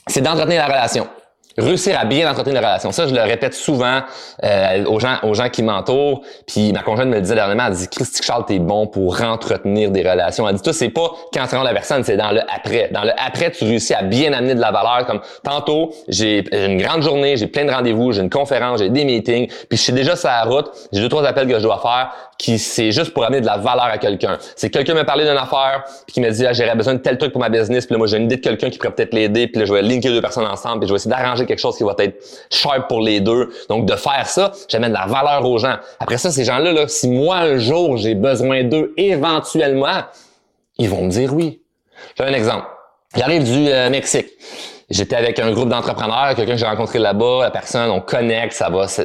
c'est 0.07 0.21
d'entretenir 0.21 0.61
la 0.61 0.67
relation 0.67 1.09
réussir 1.59 1.99
à 1.99 2.05
bien 2.05 2.31
entretenir 2.31 2.61
une 2.61 2.65
relation. 2.65 2.93
Ça, 2.93 3.07
je 3.07 3.15
le 3.15 3.21
répète 3.21 3.55
souvent 3.55 4.01
euh, 4.45 4.85
aux 4.85 5.01
gens 5.01 5.17
aux 5.23 5.35
gens 5.35 5.49
qui 5.49 5.63
m'entourent. 5.63 6.23
Puis 6.47 6.73
ma 6.73 6.83
conjointe 6.83 7.09
me 7.09 7.17
le 7.17 7.21
disait 7.21 7.35
dernièrement, 7.35 7.67
elle 7.67 7.75
dit 7.75 7.89
Christy 7.89 8.23
Charles, 8.23 8.45
t'es 8.47 8.59
bon 8.59 8.87
pour 8.87 9.21
entretenir 9.23 9.91
des 9.91 10.09
relations. 10.09 10.49
Elle 10.49 10.55
dit 10.57 10.63
toi, 10.63 10.73
c'est 10.73 10.91
pas 10.91 11.11
quand 11.33 11.47
tu 11.47 11.55
rencontres 11.55 11.65
la 11.65 11.75
personne, 11.75 12.05
c'est 12.05 12.17
dans 12.17 12.31
le 12.31 12.41
après. 12.43 12.91
Dans 12.93 13.05
le 13.05 13.13
après, 13.19 13.51
tu 13.51 13.65
réussis 13.65 13.95
à 13.95 14.03
bien 14.03 14.33
amener 14.33 14.55
de 14.55 14.61
la 14.61 14.71
valeur. 14.71 15.07
Comme 15.07 15.21
tantôt, 15.43 15.93
j'ai 16.09 16.45
une 16.53 16.81
grande 16.81 17.03
journée, 17.03 17.37
j'ai 17.37 17.47
plein 17.47 17.65
de 17.65 17.71
rendez-vous, 17.71 18.13
j'ai 18.13 18.23
une 18.23 18.31
conférence, 18.31 18.79
j'ai 18.79 18.91
des 18.91 19.05
meetings, 19.05 19.49
puis 19.49 19.77
je 19.77 19.83
suis 19.83 19.93
déjà 19.93 20.17
sur 20.17 20.29
la 20.29 20.45
route, 20.45 20.71
j'ai 20.93 21.01
deux 21.01 21.09
trois 21.09 21.27
appels 21.27 21.49
que 21.49 21.55
je 21.55 21.63
dois 21.63 21.79
faire 21.79 22.13
qui 22.39 22.59
c'est 22.59 22.93
juste 22.93 23.13
pour 23.13 23.25
amener 23.25 23.41
de 23.41 23.47
la 23.47 23.57
valeur 23.57 23.87
à 23.87 23.99
quelqu'un. 23.99 24.39
C'est 24.55 24.71
quelqu'un 24.71 24.95
me 24.95 25.03
parler 25.03 25.25
d'une 25.25 25.37
affaire 25.37 25.85
puis 26.07 26.15
qui 26.15 26.21
me 26.21 26.31
dit 26.31 26.47
ah, 26.47 26.53
j'aurais 26.53 26.77
besoin 26.77 26.95
de 26.95 27.01
tel 27.01 27.19
truc 27.19 27.33
pour 27.33 27.41
ma 27.41 27.49
business, 27.49 27.85
puis 27.85 27.95
là 27.95 27.99
moi 27.99 28.07
j'ai 28.07 28.17
une 28.17 28.25
idée 28.25 28.37
de 28.37 28.41
quelqu'un 28.41 28.71
qui 28.71 28.79
pourrait 28.79 28.95
peut-être 28.95 29.13
l'aider, 29.13 29.49
puis 29.49 29.59
là 29.59 29.67
je 29.67 29.73
vais 29.73 29.83
linker 29.83 30.13
deux 30.13 30.21
personnes 30.21 30.47
ensemble, 30.47 30.81
puis 30.81 30.89
je 30.89 30.93
vais 30.93 30.97
essayer 30.97 31.11
d'arranger 31.11 31.45
quelque 31.49 31.59
chose 31.59 31.77
qui 31.77 31.85
va 31.85 31.95
être 31.99 32.23
sharp 32.51 32.87
pour 32.89 33.01
les 33.01 33.21
deux. 33.21 33.51
Donc 33.69 33.87
de 33.87 33.97
faire 33.97 34.29
ça, 34.29 34.53
j'amène 34.69 34.91
de 34.91 34.97
la 34.97 35.07
valeur 35.07 35.45
aux 35.45 35.59
gens. 35.59 35.77
Après 35.99 36.19
ça 36.19 36.31
ces 36.31 36.45
gens-là 36.45 36.73
là, 36.73 36.87
si 36.87 37.09
moi 37.09 37.39
un 37.39 37.59
jour 37.59 37.97
j'ai 37.97 38.15
besoin 38.15 38.63
d'eux 38.63 38.95
éventuellement, 38.97 40.03
ils 40.79 40.89
vont 40.89 41.03
me 41.03 41.11
dire 41.11 41.35
oui. 41.35 41.61
J'ai 42.17 42.25
un 42.25 42.33
exemple. 42.33 42.67
J'arrive 43.17 43.45
du 43.45 43.69
euh, 43.69 43.91
Mexique. 43.91 44.29
J'étais 44.91 45.17
avec 45.17 45.39
un 45.39 45.53
groupe 45.53 45.69
d'entrepreneurs, 45.69 46.35
quelqu'un 46.35 46.53
que 46.53 46.59
j'ai 46.59 46.67
rencontré 46.67 46.99
là-bas, 46.99 47.41
la 47.43 47.51
personne, 47.51 47.91
on 47.91 48.01
connecte, 48.01 48.55
ça 48.55 48.71
va, 48.71 48.89
c'est, 48.89 49.05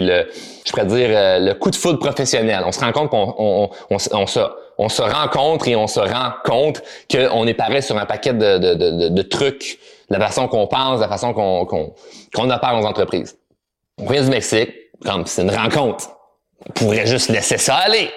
le, 0.00 0.26
je 0.64 0.70
pourrais 0.70 0.86
dire, 0.86 1.10
euh, 1.10 1.38
le 1.38 1.52
coup 1.52 1.70
de 1.70 1.76
foudre 1.76 1.98
professionnel. 1.98 2.62
On 2.64 2.72
se 2.72 2.80
rend 2.80 2.90
compte 2.92 3.10
qu'on 3.10 3.34
on, 3.36 3.70
on, 3.90 3.98
se, 3.98 4.40
on 4.78 4.88
se 4.88 5.02
rencontre 5.02 5.68
et 5.68 5.76
on 5.76 5.86
se 5.86 6.00
rend 6.00 6.30
compte 6.42 6.82
qu'on 7.10 7.46
est 7.46 7.54
pareil 7.54 7.82
sur 7.82 7.98
un 7.98 8.06
paquet 8.06 8.32
de, 8.32 8.56
de, 8.56 9.08
de 9.10 9.22
trucs, 9.22 9.78
la 10.10 10.20
façon 10.20 10.48
qu'on 10.48 10.66
pense, 10.66 11.00
la 11.00 11.08
façon 11.08 11.32
qu'on, 11.32 11.64
qu'on, 11.64 11.94
qu'on 12.34 12.50
opère 12.50 12.76
nos 12.76 12.86
entreprises. 12.86 13.38
On 13.98 14.06
vient 14.06 14.22
du 14.22 14.30
Mexique, 14.30 14.70
comme 15.04 15.26
c'est 15.26 15.42
une 15.42 15.50
rencontre. 15.50 16.10
On 16.68 16.72
pourrait 16.72 17.06
juste 17.06 17.28
laisser 17.28 17.58
ça 17.58 17.76
aller 17.76 18.10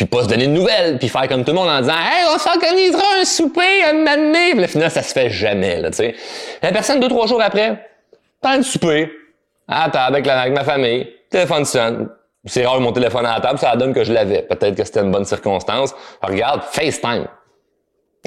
puis 0.00 0.06
pas 0.06 0.22
se 0.22 0.28
donner 0.28 0.46
de 0.46 0.52
nouvelles, 0.52 0.98
puis 0.98 1.10
faire 1.10 1.28
comme 1.28 1.44
tout 1.44 1.50
le 1.50 1.58
monde 1.58 1.68
en 1.68 1.80
disant 1.80 1.92
Hey, 1.92 2.24
on 2.34 2.38
s'organisera 2.38 3.02
un 3.20 3.24
souper 3.26 3.84
un 3.84 3.92
moment. 3.92 4.50
Puis 4.50 4.60
là, 4.60 4.66
finalement, 4.66 4.90
ça 4.90 5.02
se 5.02 5.12
fait 5.12 5.28
jamais, 5.28 5.78
là, 5.78 5.90
tu 5.90 5.98
sais. 5.98 6.14
La 6.62 6.72
personne, 6.72 7.00
deux, 7.00 7.08
trois 7.08 7.26
jours 7.26 7.42
après, 7.42 7.86
prend 8.40 8.52
un 8.52 8.62
souper, 8.62 9.12
à 9.68 9.90
table 9.90 10.16
avec, 10.16 10.26
avec 10.26 10.54
ma 10.54 10.64
famille, 10.64 11.06
téléphone 11.28 11.66
sonne. 11.66 12.08
C'est 12.46 12.64
rare 12.64 12.80
mon 12.80 12.92
téléphone 12.92 13.26
à 13.26 13.34
la 13.34 13.40
table, 13.40 13.58
ça 13.58 13.76
donne 13.76 13.92
que 13.92 14.02
je 14.02 14.14
l'avais. 14.14 14.40
Peut-être 14.40 14.74
que 14.74 14.84
c'était 14.84 15.00
une 15.00 15.10
bonne 15.10 15.26
circonstance. 15.26 15.94
regarde, 16.22 16.62
FaceTime. 16.62 17.26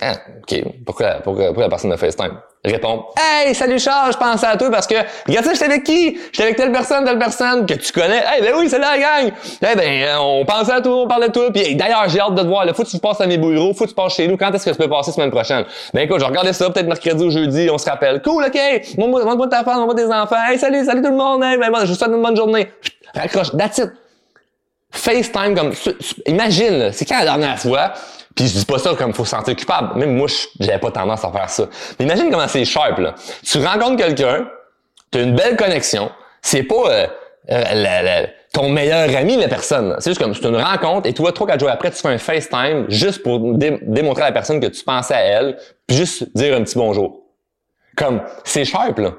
Ah, 0.01 0.13
OK. 0.41 0.63
Pourquoi, 0.85 1.11
pourquoi, 1.23 1.45
pourquoi 1.45 1.63
la 1.63 1.69
personne 1.69 1.91
a 1.91 1.97
FaceTime? 1.97 2.39
Répond 2.65 3.05
Hey, 3.17 3.53
salut 3.53 3.77
Charles, 3.77 4.13
je 4.13 4.17
pensais 4.17 4.45
à 4.45 4.55
toi 4.55 4.71
parce 4.71 4.87
que 4.87 4.95
regarde 5.27 5.45
ça, 5.45 5.53
j'étais 5.53 5.65
avec 5.65 5.83
qui? 5.83 6.17
J'étais 6.31 6.43
avec 6.43 6.55
telle 6.55 6.71
personne, 6.71 7.03
telle 7.03 7.19
personne 7.19 7.65
que 7.65 7.73
tu 7.73 7.91
connais. 7.91 8.23
Hey, 8.25 8.41
ben 8.41 8.53
oui, 8.57 8.69
c'est 8.69 8.79
la 8.79 8.97
gang! 8.97 9.33
Eh 9.61 9.75
ben, 9.75 10.17
on 10.19 10.45
pensait 10.45 10.71
à 10.71 10.81
toi, 10.81 11.03
on 11.03 11.07
parlait 11.07 11.27
de 11.27 11.33
toi. 11.33 11.51
Puis 11.53 11.75
d'ailleurs, 11.75 12.07
j'ai 12.07 12.21
hâte 12.21 12.35
de 12.35 12.41
te 12.41 12.47
voir. 12.47 12.65
Là, 12.65 12.73
faut 12.73 12.83
que 12.83 12.89
tu 12.89 12.99
passes 12.99 13.19
à 13.21 13.27
mes 13.27 13.37
bureaux, 13.37 13.73
faut 13.73 13.83
que 13.83 13.89
tu 13.89 13.95
passes 13.95 14.15
chez 14.15 14.27
nous. 14.27 14.37
Quand 14.37 14.51
est-ce 14.53 14.65
que 14.65 14.69
tu 14.69 14.77
peux 14.77 14.89
passer 14.89 15.11
semaine 15.11 15.29
prochaine? 15.29 15.65
Ben 15.93 16.01
écoute, 16.01 16.21
je 16.21 16.25
regardais 16.25 16.53
ça, 16.53 16.69
peut-être 16.69 16.87
mercredi 16.87 17.23
ou 17.23 17.29
jeudi, 17.29 17.69
on 17.69 17.77
se 17.77 17.89
rappelle. 17.89 18.21
Cool, 18.21 18.45
ok! 18.45 18.97
Montre-moi 18.97 19.47
ta 19.49 19.63
femme, 19.63 19.81
montre-moi 19.81 19.95
tes 19.95 20.05
enfants. 20.05 20.43
Hey, 20.49 20.57
salut, 20.57 20.85
salut 20.85 21.01
tout 21.01 21.09
le 21.11 21.17
monde, 21.17 21.43
hey, 21.43 21.57
ben, 21.57 21.69
je 21.81 21.91
vous 21.91 21.95
souhaite 21.95 22.11
une 22.11 22.21
bonne 22.21 22.37
journée. 22.37 22.71
Raccroche, 23.13 23.51
that's 23.57 23.77
it. 23.77 23.91
FaceTime 24.91 25.55
comme 25.55 25.73
imagine, 26.27 26.91
c'est 26.93 27.05
quand 27.05 27.17
la 27.17 27.25
dernière 27.25 27.59
fois? 27.59 27.93
Puis 28.35 28.47
je 28.47 28.59
dis 28.59 28.65
pas 28.65 28.79
ça 28.79 28.93
comme 28.95 29.13
faut 29.13 29.25
se 29.25 29.31
sentir 29.31 29.55
coupable. 29.55 29.99
Même 29.99 30.15
moi, 30.15 30.27
j'avais 30.59 30.79
pas 30.79 30.91
tendance 30.91 31.23
à 31.23 31.31
faire 31.31 31.49
ça. 31.49 31.67
Mais 31.99 32.05
imagine 32.05 32.29
comment 32.31 32.47
c'est 32.47 32.65
sharp, 32.65 32.97
là. 32.97 33.15
Tu 33.43 33.57
rencontres 33.59 33.97
quelqu'un, 33.97 34.47
tu 35.11 35.19
as 35.19 35.21
une 35.21 35.35
belle 35.35 35.55
connexion, 35.55 36.11
c'est 36.41 36.63
pas 36.63 36.89
euh, 36.89 37.07
euh, 37.51 38.25
ton 38.53 38.69
meilleur 38.69 39.15
ami, 39.15 39.35
la 39.37 39.47
personne. 39.47 39.95
C'est 39.99 40.11
juste 40.11 40.21
comme 40.21 40.33
c'est 40.33 40.45
une 40.45 40.57
rencontre 40.57 41.07
et 41.07 41.13
toi, 41.13 41.31
trois, 41.31 41.47
quatre 41.47 41.59
jours 41.59 41.69
après, 41.69 41.91
tu 41.91 41.97
fais 41.97 42.09
un 42.09 42.17
FaceTime 42.17 42.85
juste 42.89 43.23
pour 43.23 43.39
démontrer 43.57 44.23
à 44.23 44.27
la 44.27 44.31
personne 44.31 44.59
que 44.59 44.67
tu 44.67 44.83
pensais 44.83 45.13
à 45.13 45.21
elle, 45.21 45.57
puis 45.87 45.97
juste 45.97 46.35
dire 46.35 46.55
un 46.55 46.63
petit 46.63 46.77
bonjour. 46.77 47.21
Comme, 47.95 48.21
c'est 48.43 48.65
sharp, 48.65 48.97
là. 48.97 49.13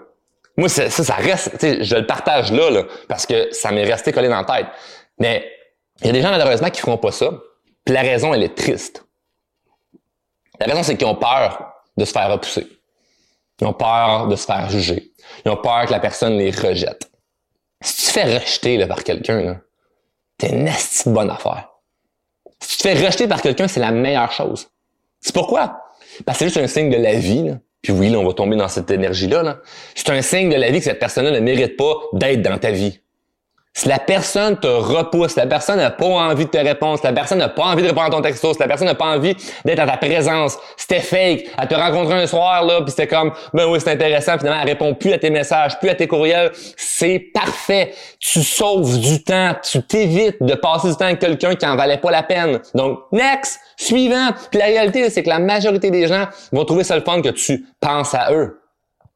Moi, 0.56 0.68
ça, 0.68 0.88
ça 0.88 1.14
reste, 1.14 1.50
je 1.60 1.96
le 1.96 2.06
partage 2.06 2.52
là, 2.52 2.70
là, 2.70 2.84
parce 3.08 3.26
que 3.26 3.52
ça 3.52 3.72
m'est 3.72 3.84
resté 3.84 4.12
collé 4.12 4.28
dans 4.28 4.40
la 4.40 4.44
tête. 4.44 4.66
Mais 5.18 5.44
il 6.00 6.06
y 6.06 6.10
a 6.10 6.12
des 6.12 6.22
gens, 6.22 6.30
malheureusement, 6.30 6.70
qui 6.70 6.80
feront 6.80 6.96
pas 6.96 7.10
ça. 7.10 7.30
Puis 7.84 7.94
la 7.94 8.02
raison, 8.02 8.32
elle 8.34 8.42
est 8.42 8.54
triste. 8.54 9.03
La 10.60 10.66
raison, 10.66 10.82
c'est 10.82 10.96
qu'ils 10.96 11.06
ont 11.06 11.16
peur 11.16 11.74
de 11.96 12.04
se 12.04 12.12
faire 12.12 12.30
repousser. 12.30 12.66
Ils 13.60 13.66
ont 13.66 13.72
peur 13.72 14.28
de 14.28 14.36
se 14.36 14.46
faire 14.46 14.68
juger. 14.68 15.12
Ils 15.44 15.50
ont 15.50 15.56
peur 15.56 15.86
que 15.86 15.92
la 15.92 16.00
personne 16.00 16.36
les 16.36 16.50
rejette. 16.50 17.10
Si 17.80 17.96
tu 17.96 18.06
te 18.06 18.12
fais 18.12 18.38
rejeter 18.38 18.76
là, 18.76 18.86
par 18.86 19.04
quelqu'un, 19.04 19.60
t'es 20.38 20.50
une 20.50 20.64
de 20.64 21.10
bonne 21.10 21.30
affaire. 21.30 21.68
Si 22.60 22.76
tu 22.76 22.82
te 22.82 22.88
fais 22.88 23.06
rejeter 23.06 23.28
par 23.28 23.42
quelqu'un, 23.42 23.68
c'est 23.68 23.80
la 23.80 23.90
meilleure 23.90 24.32
chose. 24.32 24.68
C'est 25.20 25.34
pourquoi? 25.34 25.80
Parce 26.24 26.38
que 26.38 26.44
c'est 26.44 26.46
juste 26.46 26.58
un 26.58 26.66
signe 26.66 26.90
de 26.90 26.96
la 26.96 27.14
vie. 27.14 27.54
Puis 27.82 27.92
oui, 27.92 28.08
là, 28.08 28.18
on 28.18 28.26
va 28.26 28.32
tomber 28.32 28.56
dans 28.56 28.68
cette 28.68 28.90
énergie-là. 28.90 29.42
-là, 29.42 29.58
c'est 29.94 30.10
un 30.10 30.22
signe 30.22 30.50
de 30.50 30.56
la 30.56 30.70
vie 30.70 30.78
que 30.78 30.84
cette 30.84 30.98
personne-là 30.98 31.30
ne 31.30 31.40
mérite 31.40 31.76
pas 31.76 31.94
d'être 32.14 32.42
dans 32.42 32.58
ta 32.58 32.70
vie. 32.70 33.00
Si 33.76 33.88
la 33.88 33.98
personne 33.98 34.56
te 34.56 34.68
repousse, 34.68 35.34
la 35.34 35.46
personne 35.46 35.78
n'a 35.78 35.90
pas 35.90 36.06
envie 36.06 36.44
de 36.44 36.50
te 36.50 36.58
répondre, 36.58 36.96
si 36.96 37.04
la 37.04 37.12
personne 37.12 37.38
n'a 37.38 37.48
pas 37.48 37.64
envie 37.64 37.82
de 37.82 37.88
répondre 37.88 38.06
à 38.06 38.10
ton 38.10 38.22
texto, 38.22 38.52
si 38.54 38.60
la 38.60 38.68
personne 38.68 38.86
n'a 38.86 38.94
pas 38.94 39.06
envie 39.06 39.36
d'être 39.64 39.80
à 39.80 39.86
ta 39.86 39.96
présence, 39.96 40.56
c'était 40.76 41.00
fake, 41.00 41.46
elle 41.60 41.68
te 41.68 41.74
rencontré 41.74 42.14
un 42.14 42.26
soir, 42.28 42.64
là, 42.64 42.82
puis 42.82 42.92
c'était 42.92 43.08
comme, 43.08 43.32
ben 43.52 43.66
oui, 43.66 43.80
c'est 43.80 43.90
intéressant, 43.90 44.38
finalement, 44.38 44.60
elle 44.62 44.68
répond 44.68 44.94
plus 44.94 45.12
à 45.12 45.18
tes 45.18 45.30
messages, 45.30 45.76
plus 45.80 45.88
à 45.88 45.96
tes 45.96 46.06
courriels, 46.06 46.52
c'est 46.76 47.18
parfait. 47.18 47.94
Tu 48.20 48.44
sauves 48.44 49.00
du 49.00 49.24
temps, 49.24 49.56
tu 49.60 49.82
t'évites 49.82 50.40
de 50.40 50.54
passer 50.54 50.90
du 50.90 50.94
temps 50.94 51.06
avec 51.06 51.18
quelqu'un 51.18 51.56
qui 51.56 51.66
en 51.66 51.74
valait 51.74 51.98
pas 51.98 52.12
la 52.12 52.22
peine. 52.22 52.60
Donc, 52.76 53.00
next, 53.10 53.58
suivant. 53.76 54.28
Puis 54.52 54.60
la 54.60 54.66
réalité, 54.66 55.10
c'est 55.10 55.24
que 55.24 55.28
la 55.28 55.40
majorité 55.40 55.90
des 55.90 56.06
gens 56.06 56.26
vont 56.52 56.64
trouver 56.64 56.84
ça 56.84 56.94
le 56.94 57.02
fun 57.02 57.20
que 57.20 57.30
tu 57.30 57.66
penses 57.80 58.14
à 58.14 58.32
eux. 58.32 58.60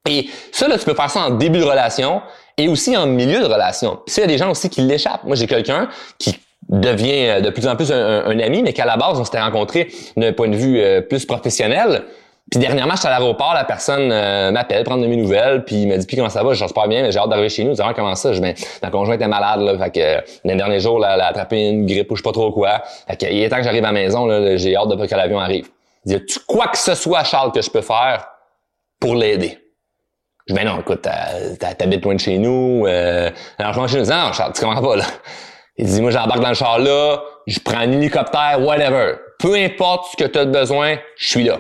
Et 0.09 0.29
ça, 0.51 0.67
là, 0.67 0.79
tu 0.79 0.85
peux 0.85 0.95
faire 0.95 1.11
ça 1.11 1.21
en 1.21 1.31
début 1.31 1.61
de 1.61 1.65
relation 1.65 2.23
et 2.59 2.69
aussi 2.69 2.97
en 2.97 3.07
milieu 3.07 3.41
de 3.41 3.47
relation. 3.47 4.01
Puis 4.05 4.17
il 4.19 4.21
y 4.21 4.25
a 4.25 4.27
des 4.27 4.39
gens 4.39 4.51
aussi 4.51 4.69
qui 4.69 4.83
l'échappent. 4.83 5.25
Moi, 5.25 5.37
j'ai 5.37 5.47
quelqu'un 5.47 5.89
qui 6.19 6.39
devient 6.69 7.29
euh, 7.29 7.41
de 7.41 7.51
plus 7.51 7.67
en 7.67 7.77
plus 7.77 7.91
un, 7.91 8.39
ami, 8.39 8.63
mais 8.63 8.73
qu'à 8.73 8.85
la 8.85 8.97
base, 8.97 9.19
on 9.19 9.25
s'était 9.25 9.41
rencontrés 9.41 9.89
d'un 10.17 10.33
point 10.33 10.49
de 10.49 10.57
vue 10.57 10.81
euh, 10.81 11.01
plus 11.01 11.25
professionnel. 11.25 12.05
Puis 12.51 12.61
dernièrement, 12.61 12.95
j'étais 12.97 13.09
à 13.09 13.11
l'aéroport, 13.11 13.53
la 13.53 13.65
personne 13.65 14.11
euh, 14.11 14.51
m'appelle, 14.51 14.83
prendre 14.83 15.03
de 15.03 15.07
mes 15.07 15.17
nouvelles, 15.17 15.65
puis 15.65 15.83
il 15.83 15.89
m'a 15.89 15.99
dit 15.99 16.07
puis 16.07 16.17
comment 16.17 16.31
ça 16.31 16.43
va, 16.43 16.55
je 16.55 16.65
pas 16.65 16.87
bien, 16.87 17.03
mais 17.03 17.13
j'ai 17.13 17.19
hâte 17.19 17.29
d'arriver 17.29 17.51
chez 17.51 17.63
nous. 17.63 17.75
Dis 17.75 17.83
ah, 17.85 17.93
comment 17.95 18.15
ça, 18.15 18.33
je 18.33 18.41
ben, 18.41 18.55
ma 18.83 18.91
conjointe 18.91 19.21
est 19.21 19.29
malade 19.29 19.61
là, 19.61 19.79
fait 19.79 19.91
que 19.91 20.49
les 20.49 20.55
derniers 20.57 20.81
jours, 20.81 21.05
elle, 21.05 21.21
a 21.21 21.27
attrapé 21.27 21.69
une 21.69 21.85
grippe 21.85 22.11
ou 22.11 22.17
je 22.17 22.23
sais 22.23 22.25
pas 22.25 22.33
trop 22.33 22.51
quoi. 22.51 22.83
Fait 23.07 23.17
que 23.17 23.27
il 23.27 23.43
est 23.43 23.51
temps 23.51 23.59
que 23.59 23.65
j'arrive 23.65 23.85
à 23.85 23.89
la 23.89 23.93
maison, 23.93 24.25
là, 24.27 24.57
j'ai 24.57 24.77
hâte 24.77 24.89
de 24.89 25.07
que 25.07 25.15
l'avion 25.15 25.39
arrive. 25.39 25.69
Dit 26.07 26.25
tu 26.25 26.39
quoi 26.47 26.69
que 26.69 26.79
ce 26.79 26.95
soit 26.95 27.23
Charles 27.25 27.53
que 27.53 27.61
je 27.61 27.71
peux 27.71 27.83
faire 27.83 28.27
pour 28.99 29.15
l'aider? 29.15 29.59
Je 30.49 30.55
dis, 30.55 30.61
ben 30.61 30.67
non, 30.67 30.81
écoute, 30.81 31.07
t'habites 31.59 32.03
loin 32.03 32.15
de 32.15 32.21
chez 32.21 32.39
nous. 32.39 32.87
Euh, 32.87 33.31
alors, 33.59 33.75
je 33.75 33.81
mange 33.81 33.93
chez 33.93 33.99
nous. 33.99 34.07
Non, 34.07 34.33
Charles, 34.33 34.53
tu 34.55 34.65
comprends 34.65 34.83
pas, 34.83 34.97
là. 34.97 35.05
Il 35.77 35.87
dit, 35.87 36.01
moi, 36.01 36.11
j'embarque 36.11 36.41
dans 36.41 36.49
le 36.49 36.55
char 36.55 36.79
là, 36.79 37.21
je 37.47 37.61
prends 37.61 37.79
un 37.79 37.93
hélicoptère, 37.93 38.59
whatever. 38.61 39.17
Peu 39.39 39.55
importe 39.55 40.13
ce 40.13 40.25
que 40.25 40.29
tu 40.29 40.39
as 40.39 40.47
besoin, 40.47 40.97
je 41.17 41.29
suis 41.29 41.45
là. 41.45 41.59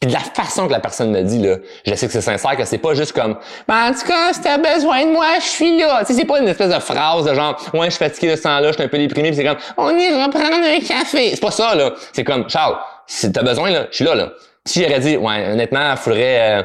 Puis 0.00 0.08
de 0.08 0.14
la 0.14 0.20
façon 0.20 0.66
que 0.66 0.72
la 0.72 0.80
personne 0.80 1.10
me 1.10 1.22
dit, 1.22 1.38
là, 1.38 1.56
je 1.84 1.94
sais 1.94 2.06
que 2.06 2.12
c'est 2.12 2.20
sincère, 2.20 2.56
que 2.56 2.64
c'est 2.64 2.78
pas 2.78 2.94
juste 2.94 3.12
comme, 3.12 3.38
ben, 3.66 3.90
en 3.90 3.92
tout 3.92 4.06
cas, 4.06 4.32
si 4.32 4.40
t'as 4.40 4.58
besoin 4.58 5.04
de 5.04 5.12
moi, 5.12 5.26
je 5.40 5.46
suis 5.46 5.78
là. 5.78 6.00
Tu 6.00 6.06
sais, 6.12 6.20
c'est 6.20 6.26
pas 6.26 6.40
une 6.40 6.48
espèce 6.48 6.72
de 6.72 6.78
phrase 6.78 7.24
de 7.24 7.34
genre, 7.34 7.58
ouais, 7.74 7.86
je 7.86 7.90
suis 7.96 8.04
fatigué 8.04 8.30
de 8.30 8.36
ce 8.36 8.42
temps-là, 8.42 8.68
je 8.68 8.74
suis 8.74 8.82
un 8.82 8.88
peu 8.88 8.98
déprimé, 8.98 9.28
puis 9.28 9.36
c'est 9.36 9.44
comme, 9.44 9.58
on 9.76 9.96
ira 9.98 10.28
prendre 10.28 10.54
un 10.54 10.78
café. 10.80 11.30
C'est 11.34 11.40
pas 11.40 11.50
ça, 11.50 11.74
là. 11.74 11.92
C'est 12.12 12.24
comme, 12.24 12.48
Charles, 12.48 12.76
si 13.06 13.32
t'as 13.32 13.42
besoin, 13.42 13.70
là, 13.70 13.86
je 13.90 13.96
suis 13.96 14.04
là, 14.04 14.14
là. 14.14 14.30
Si 14.64 14.82
j'aurais 14.82 15.00
dit, 15.00 15.16
ouais, 15.16 15.52
honnêtement, 15.52 15.90
il 15.90 15.96
faudrait, 15.96 16.60
euh, 16.60 16.62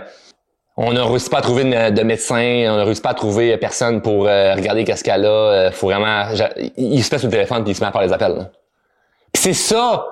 on 0.78 0.94
n'a 0.94 1.06
réussi 1.06 1.30
pas 1.30 1.38
à 1.38 1.42
trouver 1.42 1.64
de, 1.64 2.04
médecin, 2.04 2.66
on 2.70 2.78
n'a 2.78 2.84
réussi 2.84 3.02
pas 3.02 3.12
à 3.12 3.14
trouver 3.14 3.56
personne 3.58 4.02
pour 4.02 4.28
euh, 4.28 4.54
regarder 4.56 4.84
qu'est-ce 4.84 5.04
qu'elle 5.04 5.26
a. 5.26 5.30
Euh, 5.30 5.72
faut 5.72 5.88
vraiment, 5.88 6.26
il 6.78 7.04
se 7.04 7.18
sur 7.18 7.28
le 7.28 7.32
téléphone 7.32 7.64
puis 7.64 7.72
il 7.72 7.76
se 7.76 7.82
met 7.82 7.88
à 7.88 7.92
faire 7.92 8.02
les 8.02 8.12
appels. 8.12 8.50
C'est 9.34 9.54
ça 9.54 10.06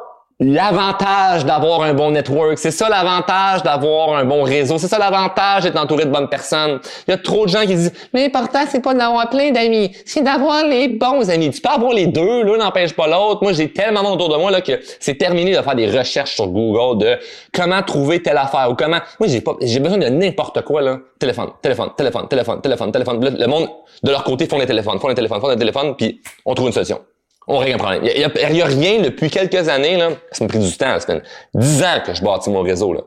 l'avantage 0.44 1.46
d'avoir 1.46 1.82
un 1.84 1.94
bon 1.94 2.12
network, 2.12 2.58
c'est 2.58 2.72
ça 2.72 2.90
l'avantage 2.90 3.64
d'avoir 3.64 4.16
un 4.16 4.26
bon 4.26 4.44
réseau, 4.44 4.78
c'est 4.78 4.88
ça 4.88 5.00
l'avantage 5.00 5.64
d'être 5.64 5.78
entouré 5.78 6.06
de 6.06 6.12
bonnes 6.12 6.30
personnes. 6.30 6.80
Il 7.08 7.12
y 7.12 7.14
a 7.14 7.18
trop 7.18 7.46
de 7.46 7.52
gens 7.52 7.62
qui 7.62 7.76
disent 7.76 7.94
mais 8.14 8.24
l'important 8.24 8.60
c'est 8.70 8.82
pas 8.82 8.94
d'avoir 8.94 9.30
plein 9.30 9.52
d'amis, 9.52 9.96
c'est 10.06 10.22
d'avoir 10.22 10.66
les 10.66 10.90
bons 10.90 11.30
amis. 11.30 11.50
Tu 11.52 11.62
peux 11.62 11.70
avoir 11.70 11.94
les 11.94 12.08
deux, 12.08 12.44
l'un 12.44 12.58
n'empêche 12.58 12.94
pas 12.94 13.08
l'autre. 13.08 13.42
Moi 13.42 13.54
j'ai 13.54 13.72
tellement 13.72 14.02
autour 14.12 14.30
de 14.30 14.38
moi 14.38 14.52
là 14.52 14.62
que 14.62 14.80
c'est 15.00 15.16
terminé 15.16 15.56
de 15.56 15.62
faire 15.62 15.76
des 15.76 15.90
recherches 15.90 16.36
sur 16.36 16.48
Google 16.48 17.04
de 17.04 17.18
comment 17.54 17.82
trouver 17.82 18.22
telle 18.22 18.38
affaire 18.38 18.70
ou 18.70 18.76
comment. 18.76 19.00
Moi 19.20 19.30
j'ai 19.30 19.42
pas 19.42 19.56
j'ai 19.62 19.80
besoin 19.80 19.98
de 19.98 20.10
n'importe 20.10 20.62
quoi 20.64 20.82
là. 20.82 20.98
Téléphone, 21.20 21.52
téléphone, 21.62 21.90
téléphone, 21.96 22.28
téléphone, 22.28 22.62
téléphone, 22.62 22.92
téléphone. 22.92 23.36
Le 23.40 23.48
monde 23.48 23.70
de 24.04 24.12
leur 24.12 24.24
côté 24.24 24.46
font 24.46 24.60
les 24.60 24.66
téléphones, 24.66 25.00
font 25.00 25.08
les 25.08 25.16
téléphones, 25.16 25.40
font 25.40 25.50
les 25.50 25.58
téléphones 25.58 25.96
puis 25.96 26.22
on 26.46 26.54
trouve 26.54 26.68
une 26.68 26.74
solution. 26.74 27.00
On 27.48 27.58
règle 27.58 27.76
un 27.76 27.78
problème. 27.78 28.02
Il 28.04 28.22
y, 28.22 28.62
a, 28.62 28.66
rien 28.66 29.02
depuis 29.02 29.30
quelques 29.30 29.68
années, 29.68 29.98
là. 29.98 30.12
Ça 30.32 30.44
m'a 30.44 30.48
pris 30.48 30.60
du 30.60 30.78
temps. 30.78 31.00
Ça 31.00 31.06
fait 31.06 31.24
10 31.54 31.84
ans 31.84 32.02
que 32.06 32.14
je 32.14 32.24
bâtis 32.24 32.50
mon 32.50 32.62
réseau, 32.62 32.94
là. 32.94 33.02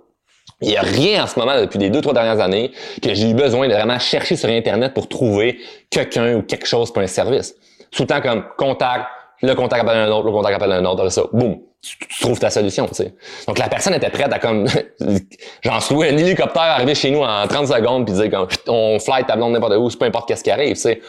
Il 0.62 0.70
y 0.70 0.76
a 0.76 0.82
rien 0.82 1.24
en 1.24 1.26
ce 1.26 1.38
moment, 1.38 1.60
depuis 1.60 1.78
les 1.78 1.90
deux, 1.90 2.00
trois 2.00 2.14
dernières 2.14 2.40
années, 2.40 2.72
que 3.02 3.12
j'ai 3.12 3.30
eu 3.30 3.34
besoin 3.34 3.68
de 3.68 3.74
vraiment 3.74 3.98
chercher 3.98 4.36
sur 4.36 4.48
Internet 4.48 4.94
pour 4.94 5.08
trouver 5.08 5.58
quelqu'un 5.90 6.36
ou 6.36 6.42
quelque 6.42 6.66
chose 6.66 6.92
pour 6.92 7.02
un 7.02 7.06
service. 7.06 7.54
Tout 7.90 8.04
le 8.04 8.06
temps 8.06 8.22
comme 8.22 8.44
contact, 8.56 9.06
le 9.42 9.54
contact 9.54 9.82
appelle 9.82 9.98
un 9.98 10.10
autre, 10.10 10.26
le 10.26 10.32
contact 10.32 10.56
appelle 10.56 10.72
un 10.72 10.84
autre, 10.86 11.10
ça, 11.10 11.24
boum, 11.30 11.58
tu, 11.82 11.98
trouves 12.20 12.38
ta 12.38 12.48
solution, 12.48 12.86
tu 12.88 12.94
sais. 12.94 13.14
Donc 13.46 13.58
la 13.58 13.68
personne 13.68 13.92
était 13.92 14.08
prête 14.08 14.32
à 14.32 14.38
comme, 14.38 14.66
j'en 15.62 15.78
loué 15.90 16.08
un 16.08 16.16
hélicoptère 16.16 16.62
arriver 16.62 16.94
chez 16.94 17.10
nous 17.10 17.22
en 17.22 17.46
30 17.46 17.68
secondes 17.68 18.06
puis 18.06 18.14
dire 18.14 18.30
comme, 18.30 18.48
on 18.68 18.98
fly 18.98 19.24
ta 19.24 19.36
blonde 19.36 19.52
n'importe 19.52 19.74
où, 19.74 19.88
peu 19.98 20.06
importe 20.06 20.26
qu'est-ce 20.26 20.42
qui 20.42 20.50
arrive, 20.50 20.74
tu 20.76 20.82
sais. 20.82 21.02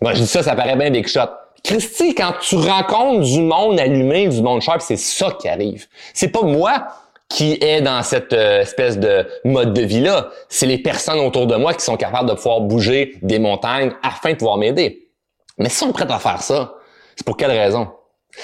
Moi, 0.00 0.14
je 0.14 0.20
dis 0.20 0.26
ça, 0.26 0.42
ça 0.42 0.54
paraît 0.54 0.76
bien 0.76 0.90
big 0.90 1.06
shot. 1.06 1.28
Christy, 1.64 2.14
quand 2.14 2.34
tu 2.40 2.56
rencontres 2.56 3.24
du 3.24 3.40
monde 3.40 3.78
allumé, 3.78 4.28
du 4.28 4.42
monde 4.42 4.60
sharp, 4.60 4.80
c'est 4.80 4.96
ça 4.96 5.30
qui 5.40 5.48
arrive. 5.48 5.86
C'est 6.12 6.28
pas 6.28 6.42
moi 6.42 6.88
qui 7.28 7.56
est 7.60 7.80
dans 7.80 8.02
cette 8.02 8.32
euh, 8.32 8.60
espèce 8.60 8.98
de 8.98 9.26
mode 9.44 9.72
de 9.72 9.82
vie-là. 9.82 10.30
C'est 10.48 10.66
les 10.66 10.78
personnes 10.78 11.20
autour 11.20 11.46
de 11.46 11.56
moi 11.56 11.72
qui 11.72 11.82
sont 11.82 11.96
capables 11.96 12.28
de 12.28 12.34
pouvoir 12.34 12.60
bouger 12.60 13.16
des 13.22 13.38
montagnes 13.38 13.92
afin 14.02 14.32
de 14.32 14.36
pouvoir 14.36 14.58
m'aider. 14.58 15.08
Mais 15.56 15.68
si 15.68 15.84
on 15.84 15.92
est 15.92 16.10
à 16.10 16.18
faire 16.18 16.42
ça, 16.42 16.74
c'est 17.16 17.24
pour 17.24 17.36
quelle 17.36 17.52
raison? 17.52 17.88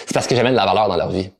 C'est 0.07 0.15
parce 0.15 0.27
que 0.27 0.35
j'amène 0.35 0.53
de 0.53 0.57
la 0.57 0.67
valeur 0.67 0.89
dans 0.89 0.97
leur 0.97 1.11
vie. 1.11 1.31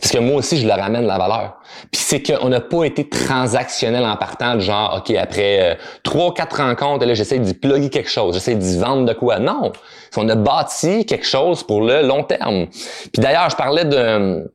Parce 0.00 0.10
que 0.10 0.18
moi 0.18 0.36
aussi, 0.36 0.58
je 0.58 0.66
leur 0.66 0.78
ramène 0.78 1.06
la 1.06 1.18
valeur. 1.18 1.58
Puis 1.90 2.00
c'est 2.00 2.22
qu'on 2.22 2.48
n'a 2.48 2.60
pas 2.60 2.84
été 2.84 3.08
transactionnel 3.08 4.04
en 4.04 4.16
partant 4.16 4.54
de 4.54 4.60
genre, 4.60 4.96
OK, 4.98 5.14
après 5.14 5.72
euh, 5.72 5.74
trois, 6.02 6.32
quatre 6.32 6.56
rencontres, 6.56 7.04
là, 7.04 7.12
j'essaie 7.12 7.38
d'y 7.38 7.52
plugger 7.52 7.90
quelque 7.90 8.08
chose, 8.08 8.34
j'essaie 8.34 8.54
d'y 8.54 8.78
vendre 8.78 9.04
de 9.04 9.12
quoi. 9.12 9.38
Non! 9.38 9.70
On 10.16 10.28
a 10.28 10.34
bâti 10.34 11.04
quelque 11.04 11.26
chose 11.26 11.62
pour 11.62 11.82
le 11.82 12.02
long 12.02 12.24
terme. 12.24 12.68
Puis 12.68 13.20
d'ailleurs, 13.20 13.50
je 13.50 13.56
parlais 13.56 13.84
de, 13.84 14.50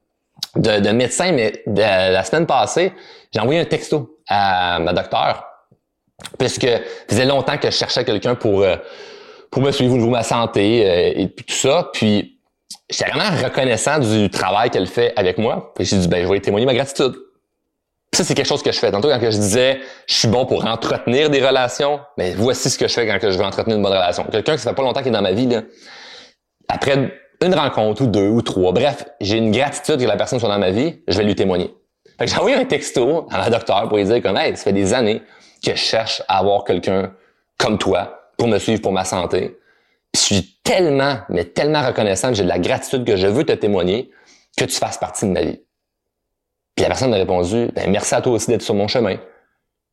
de, 0.55 0.79
de 0.79 0.89
médecin, 0.89 1.31
mais 1.31 1.63
la 1.67 2.23
semaine 2.23 2.47
passée, 2.47 2.93
j'ai 3.31 3.39
envoyé 3.39 3.59
un 3.59 3.65
texto 3.65 4.17
à 4.27 4.79
ma 4.79 4.93
docteure, 4.93 5.45
puisque 6.39 6.67
faisait 7.09 7.25
longtemps 7.25 7.57
que 7.57 7.69
je 7.69 7.75
cherchais 7.75 8.03
quelqu'un 8.03 8.35
pour, 8.35 8.61
euh, 8.61 8.75
pour 9.51 9.61
me 9.61 9.71
suivre 9.71 9.93
au 9.93 9.97
niveau 9.97 10.07
de 10.07 10.13
ma 10.13 10.23
santé 10.23 10.83
euh, 10.83 11.21
et 11.21 11.29
tout 11.29 11.53
ça. 11.53 11.89
Puis 11.93 12.36
j'étais 12.89 13.09
vraiment 13.11 13.43
reconnaissant 13.43 13.99
du 13.99 14.29
travail 14.29 14.69
qu'elle 14.69 14.87
fait 14.87 15.13
avec 15.15 15.37
moi. 15.37 15.71
Puis 15.75 15.85
j'ai 15.85 15.97
dit, 15.97 16.07
ben, 16.07 16.25
je 16.25 16.31
vais 16.31 16.39
témoigner 16.39 16.65
ma 16.65 16.73
gratitude. 16.73 17.15
ça, 18.13 18.23
c'est 18.23 18.35
quelque 18.35 18.47
chose 18.47 18.63
que 18.63 18.71
je 18.71 18.79
fais. 18.79 18.91
Tantôt, 18.91 19.09
quand 19.09 19.19
je 19.21 19.37
disais, 19.37 19.79
je 20.07 20.13
suis 20.13 20.27
bon 20.27 20.45
pour 20.45 20.65
entretenir 20.65 21.29
des 21.29 21.45
relations, 21.45 21.99
mais 22.17 22.33
voici 22.33 22.69
ce 22.69 22.77
que 22.77 22.87
je 22.87 22.93
fais 22.93 23.07
quand 23.07 23.19
je 23.21 23.37
veux 23.37 23.43
entretenir 23.43 23.77
une 23.77 23.83
bonne 23.83 23.93
relation. 23.93 24.25
Quelqu'un 24.31 24.55
qui 24.55 24.61
ça 24.61 24.69
fait 24.71 24.75
pas 24.75 24.83
longtemps 24.83 25.01
qu'il 25.01 25.09
est 25.09 25.11
dans 25.11 25.21
ma 25.21 25.33
vie, 25.33 25.47
là, 25.47 25.61
après 26.67 27.11
une 27.41 27.53
rencontre 27.53 28.03
ou 28.03 28.07
deux 28.07 28.27
ou 28.27 28.41
trois, 28.41 28.71
bref, 28.71 29.05
j'ai 29.21 29.37
une 29.37 29.51
gratitude 29.51 29.99
que 29.99 30.05
la 30.05 30.17
personne 30.17 30.39
soit 30.39 30.49
dans 30.49 30.59
ma 30.59 30.71
vie, 30.71 31.01
je 31.07 31.17
vais 31.17 31.23
lui 31.23 31.35
témoigner. 31.35 31.73
Fait 32.17 32.25
que 32.25 32.31
j'ai 32.31 32.37
envoyé 32.37 32.55
un 32.55 32.65
texto 32.65 33.27
à 33.29 33.37
ma 33.37 33.49
docteur 33.49 33.87
pour 33.87 33.97
lui 33.97 34.05
dire 34.05 34.21
comme, 34.23 34.37
hey, 34.37 34.57
ça 34.57 34.63
fait 34.63 34.73
des 34.73 34.93
années 34.93 35.21
que 35.63 35.71
je 35.71 35.75
cherche 35.75 36.23
à 36.27 36.39
avoir 36.39 36.63
quelqu'un 36.63 37.13
comme 37.57 37.77
toi 37.77 38.31
pour 38.37 38.47
me 38.47 38.57
suivre 38.57 38.81
pour 38.81 38.91
ma 38.91 39.05
santé. 39.05 39.57
Je 40.17 40.23
suis 40.23 40.59
tellement, 40.63 41.19
mais 41.29 41.45
tellement 41.45 41.85
reconnaissant, 41.85 42.33
j'ai 42.33 42.43
de 42.43 42.47
la 42.47 42.57
gratitude 42.57 43.05
que 43.05 43.15
je 43.15 43.27
veux 43.27 43.43
te 43.43 43.53
témoigner 43.53 44.09
que 44.57 44.65
tu 44.65 44.75
fasses 44.75 44.97
partie 44.97 45.25
de 45.25 45.31
ma 45.31 45.41
vie. 45.41 45.59
Puis 46.75 46.83
la 46.83 46.87
personne 46.87 47.11
m'a 47.11 47.17
répondu, 47.17 47.69
ben, 47.75 47.89
merci 47.91 48.15
à 48.15 48.21
toi 48.21 48.33
aussi 48.33 48.47
d'être 48.47 48.63
sur 48.63 48.73
mon 48.73 48.87
chemin. 48.87 49.17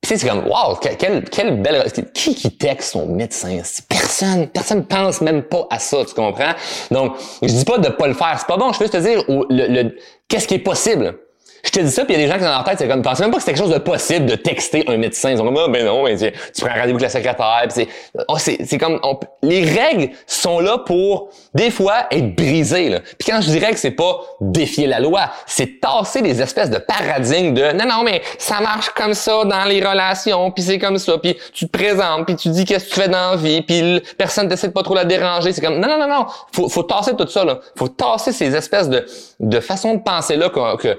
Puis 0.01 0.19
c'est 0.19 0.27
comme, 0.27 0.47
wow, 0.47 0.77
quelle, 0.77 1.25
quelle 1.25 1.61
belle... 1.61 1.91
Qui 2.15 2.35
qui 2.35 2.57
texte 2.57 2.93
son 2.93 3.07
médecin? 3.07 3.61
Personne. 3.89 4.49
Personne 4.49 4.87
pense 4.87 5.21
même 5.21 5.43
pas 5.43 5.67
à 5.71 5.79
ça, 5.79 6.05
tu 6.07 6.15
comprends? 6.15 6.53
Donc, 6.91 7.17
je 7.43 7.49
dis 7.49 7.65
pas 7.65 7.79
de 7.79 7.89
pas 7.89 8.07
le 8.07 8.15
faire. 8.15 8.37
C'est 8.39 8.47
pas 8.47 8.57
bon. 8.57 8.73
Je 8.73 8.79
veux 8.79 8.85
juste 8.87 8.95
te 8.95 8.99
dire 8.99 9.25
le, 9.29 9.67
le 9.83 9.97
qu'est-ce 10.29 10.47
qui 10.49 10.55
est 10.55 10.59
possible? 10.59 11.19
Je 11.65 11.71
te 11.71 11.81
dis 11.81 11.91
ça, 11.91 12.05
puis 12.05 12.15
il 12.15 12.21
y 12.21 12.23
a 12.23 12.27
des 12.27 12.31
gens 12.31 12.39
qui 12.39 12.45
dans 12.45 12.51
leur 12.51 12.65
tête, 12.65 12.79
c'est 12.79 12.87
comme, 12.87 13.01
pensent 13.01 13.21
même 13.21 13.31
pas 13.31 13.39
que 13.39 13.43
c'est 13.43 13.53
quelque 13.53 13.63
chose 13.63 13.73
de 13.73 13.79
possible 13.79 14.27
de 14.27 14.35
texter 14.35 14.85
un 14.87 14.99
médecin. 14.99 15.31
Ils 15.31 15.39
sont 15.39 15.45
comme, 15.45 15.57
ah, 15.57 15.69
ben 15.69 15.85
non, 15.85 16.05
tu, 16.05 16.31
prends 16.61 16.71
un 16.71 16.81
rendez-vous 16.81 16.99
avec 16.99 17.01
la 17.01 17.09
secrétaire, 17.09 17.65
c'est, 17.71 17.89
oh, 18.29 18.37
c'est, 18.39 18.59
c'est 18.67 18.77
comme, 18.77 19.01
les 19.43 19.65
règles 19.65 20.11
sont 20.27 20.61
là 20.61 20.79
pour, 20.79 21.31
des 21.55 21.71
fois, 21.71 22.07
être 22.11 22.37
brisées, 22.37 22.91
là. 22.91 23.01
Puis 23.01 23.31
quand 23.31 23.41
je 23.41 23.49
dirais 23.49 23.73
que 23.73 23.79
c'est 23.79 23.93
pas 23.93 24.21
défier 24.41 24.87
la 24.87 25.01
loi, 25.01 25.31
c'est 25.47 25.81
tasser 25.81 26.21
des 26.21 26.43
espèces 26.43 26.69
de 26.69 26.79
paradigmes 26.79 27.55
de, 27.55 27.73
non, 27.73 27.87
non, 27.87 28.03
mais 28.05 28.21
ça 28.39 28.61
marche 28.61 28.91
comme 28.91 29.15
ça 29.15 29.45
dans 29.45 29.65
les 29.65 29.83
relations, 29.83 30.51
puis 30.51 30.63
c'est 30.63 30.79
comme 30.79 30.99
ça, 30.99 31.17
puis 31.17 31.37
tu 31.55 31.67
te 31.67 31.71
présentes, 31.71 32.27
puis 32.27 32.37
tu 32.37 32.51
dis 32.51 32.67
qu'est-ce 32.67 32.91
que 32.91 32.95
tu 32.95 33.01
fais 33.01 33.09
dans 33.09 33.31
la 33.31 33.37
vie, 33.37 33.63
puis 33.63 34.03
personne 34.19 34.49
t'essaie 34.49 34.69
de 34.69 34.73
pas 34.73 34.83
trop 34.83 34.95
la 34.95 35.07
déranger. 35.07 35.53
C'est 35.53 35.63
comme, 35.63 35.79
non, 35.79 35.89
non, 35.89 35.99
non, 35.99 36.09
non, 36.09 36.27
faut, 36.53 36.69
faut 36.69 36.83
tasser 36.83 37.13
tout 37.17 37.27
ça, 37.27 37.45
là. 37.45 37.61
Faut 37.75 37.89
tasser 37.89 38.33
ces 38.33 38.55
espèces 38.55 38.91
de, 38.91 39.07
de 39.41 39.61
façons 39.61 39.95
de 39.95 40.03
penser 40.03 40.37
là 40.37 40.51
que 40.51 40.99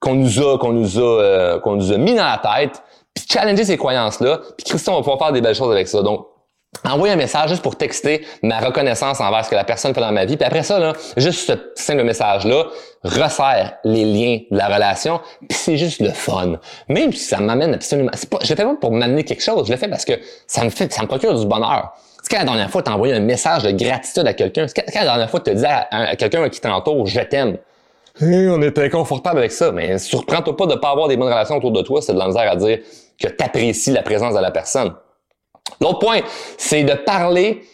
qu'on 0.00 0.14
nous 0.14 0.40
a 0.40 0.58
qu'on 0.58 0.72
nous 0.72 0.98
a 0.98 1.22
euh, 1.22 1.60
qu'on 1.60 1.76
nous 1.76 1.92
a 1.92 1.96
mis 1.96 2.14
dans 2.14 2.24
la 2.24 2.38
tête, 2.38 2.82
puis 3.14 3.24
challenger 3.30 3.64
ces 3.64 3.76
croyances 3.76 4.20
là, 4.20 4.40
puis 4.56 4.64
Christian 4.64 4.94
va 4.94 4.98
pouvoir 5.00 5.18
faire 5.18 5.32
des 5.32 5.40
belles 5.40 5.54
choses 5.54 5.72
avec 5.72 5.88
ça. 5.88 6.02
Donc 6.02 6.26
envoyer 6.84 7.14
un 7.14 7.16
message 7.16 7.50
juste 7.50 7.62
pour 7.62 7.76
texter 7.76 8.24
ma 8.42 8.58
reconnaissance 8.60 9.20
envers 9.20 9.44
ce 9.44 9.50
que 9.50 9.54
la 9.54 9.64
personne 9.64 9.94
fait 9.94 10.00
dans 10.00 10.12
ma 10.12 10.24
vie. 10.24 10.36
Puis 10.36 10.46
après 10.46 10.62
ça, 10.62 10.78
là, 10.78 10.92
juste 11.16 11.46
ce 11.46 11.52
simple 11.82 12.04
message-là 12.04 12.66
resserre 13.02 13.74
les 13.84 14.04
liens 14.04 14.40
de 14.50 14.56
la 14.56 14.66
relation. 14.66 15.20
Puis 15.48 15.58
c'est 15.58 15.76
juste 15.76 16.00
le 16.00 16.10
fun. 16.10 16.58
Même 16.88 17.12
si 17.12 17.24
ça 17.24 17.38
m'amène 17.38 17.74
absolument... 17.74 18.10
Pas, 18.30 18.38
je 18.42 18.50
le 18.50 18.56
fais 18.56 18.64
pas 18.64 18.74
pour 18.80 18.92
m'amener 18.92 19.24
quelque 19.24 19.42
chose. 19.42 19.66
Je 19.66 19.72
le 19.72 19.78
fais 19.78 19.88
parce 19.88 20.04
que 20.04 20.14
ça 20.46 20.64
me 20.64 20.70
fait, 20.70 20.92
ça 20.92 21.02
me 21.02 21.06
procure 21.06 21.38
du 21.38 21.46
bonheur. 21.46 21.92
C'est 22.22 22.30
quand 22.30 22.38
la 22.38 22.44
dernière 22.44 22.70
fois 22.70 22.82
tu 22.82 22.90
as 22.90 22.94
envoyé 22.94 23.14
un 23.14 23.20
message 23.20 23.62
de 23.62 23.70
gratitude 23.70 24.26
à 24.26 24.34
quelqu'un? 24.34 24.66
C'est 24.66 24.82
quand 24.82 24.98
la 24.98 25.04
dernière 25.04 25.30
fois 25.30 25.40
tu 25.40 25.54
dit 25.54 25.64
à, 25.64 25.86
à 25.90 26.16
quelqu'un 26.16 26.48
qui 26.48 26.60
t'entoure, 26.60 27.06
je 27.06 27.20
t'aime? 27.20 27.56
On 28.20 28.62
est 28.62 28.78
inconfortable 28.78 29.38
avec 29.38 29.52
ça, 29.52 29.72
mais 29.72 29.98
surprends-toi 29.98 30.56
pas 30.56 30.66
de 30.66 30.74
pas 30.74 30.90
avoir 30.90 31.08
des 31.08 31.16
bonnes 31.16 31.28
relations 31.28 31.56
autour 31.56 31.72
de 31.72 31.82
toi, 31.82 32.00
c'est 32.00 32.14
de 32.14 32.18
la 32.18 32.26
à 32.26 32.56
dire 32.56 32.78
que 33.20 33.28
tu 33.28 33.44
apprécies 33.44 33.90
la 33.90 34.02
présence 34.02 34.34
de 34.34 34.40
la 34.40 34.50
personne. 34.50 34.94
L'autre 35.80 35.98
point, 35.98 36.20
c'est 36.56 36.84
de 36.84 36.94
parler 36.94 37.64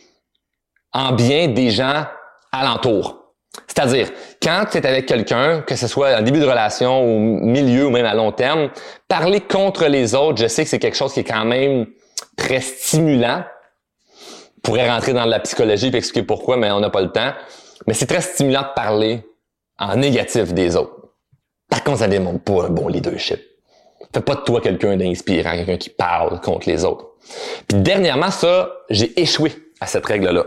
en 0.92 1.12
bien 1.12 1.48
des 1.48 1.70
gens 1.70 2.04
alentour. 2.50 3.18
C'est-à-dire, 3.66 4.08
quand 4.42 4.64
tu 4.70 4.78
es 4.78 4.86
avec 4.86 5.06
quelqu'un, 5.06 5.60
que 5.62 5.76
ce 5.76 5.86
soit 5.86 6.16
en 6.18 6.22
début 6.22 6.40
de 6.40 6.46
relation, 6.46 7.02
au 7.02 7.18
milieu 7.18 7.86
ou 7.86 7.90
même 7.90 8.06
à 8.06 8.14
long 8.14 8.32
terme, 8.32 8.70
parler 9.08 9.40
contre 9.40 9.86
les 9.86 10.14
autres, 10.14 10.40
je 10.40 10.46
sais 10.46 10.64
que 10.64 10.70
c'est 10.70 10.78
quelque 10.78 10.96
chose 10.96 11.12
qui 11.12 11.20
est 11.20 11.24
quand 11.24 11.44
même 11.44 11.86
très 12.36 12.60
stimulant. 12.60 13.44
On 14.56 14.60
pourrait 14.62 14.88
rentrer 14.88 15.12
dans 15.12 15.24
la 15.24 15.40
psychologie 15.40 15.88
et 15.88 15.96
expliquer 15.96 16.26
pourquoi, 16.26 16.56
mais 16.56 16.70
on 16.70 16.80
n'a 16.80 16.90
pas 16.90 17.02
le 17.02 17.12
temps. 17.12 17.32
Mais 17.86 17.94
c'est 17.94 18.06
très 18.06 18.20
stimulant 18.20 18.62
de 18.62 18.74
parler 18.74 19.22
en 19.78 19.96
négatif 19.96 20.52
des 20.52 20.76
autres. 20.76 20.96
Par 21.68 21.82
contre, 21.84 21.98
ça 22.00 22.08
démontre 22.08 22.44
pas 22.44 22.66
un 22.66 22.68
bon 22.68 22.88
leadership. 22.88 23.40
Fais 24.12 24.20
pas 24.20 24.34
de 24.34 24.40
toi 24.40 24.60
quelqu'un 24.60 24.96
d'inspirant, 24.96 25.52
quelqu'un 25.52 25.78
qui 25.78 25.90
parle 25.90 26.40
contre 26.40 26.68
les 26.68 26.84
autres. 26.84 27.06
Puis 27.66 27.78
dernièrement, 27.78 28.30
ça, 28.30 28.70
j'ai 28.90 29.18
échoué 29.20 29.52
à 29.80 29.86
cette 29.86 30.04
règle-là. 30.04 30.44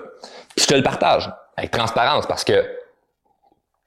Puis 0.56 0.64
je 0.64 0.68
te 0.68 0.76
le 0.76 0.84
partage 0.84 1.32
avec 1.58 1.72
transparence 1.72 2.28
parce 2.28 2.44
que 2.44 2.64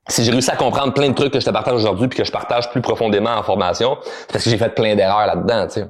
si 0.08 0.24
j'ai 0.24 0.32
réussi 0.32 0.50
à 0.50 0.56
comprendre 0.56 0.94
plein 0.94 1.08
de 1.08 1.14
trucs 1.14 1.32
que 1.32 1.40
je 1.40 1.44
te 1.44 1.50
partage 1.50 1.74
aujourd'hui 1.74 2.08
puis 2.08 2.18
que 2.18 2.24
je 2.24 2.32
partage 2.32 2.70
plus 2.70 2.80
profondément 2.80 3.30
en 3.30 3.42
formation, 3.42 3.98
c'est 4.02 4.32
parce 4.32 4.44
que 4.44 4.50
j'ai 4.50 4.58
fait 4.58 4.74
plein 4.74 4.96
d'erreurs 4.96 5.26
là-dedans, 5.26 5.66
tu 5.66 5.74
sais. 5.74 5.86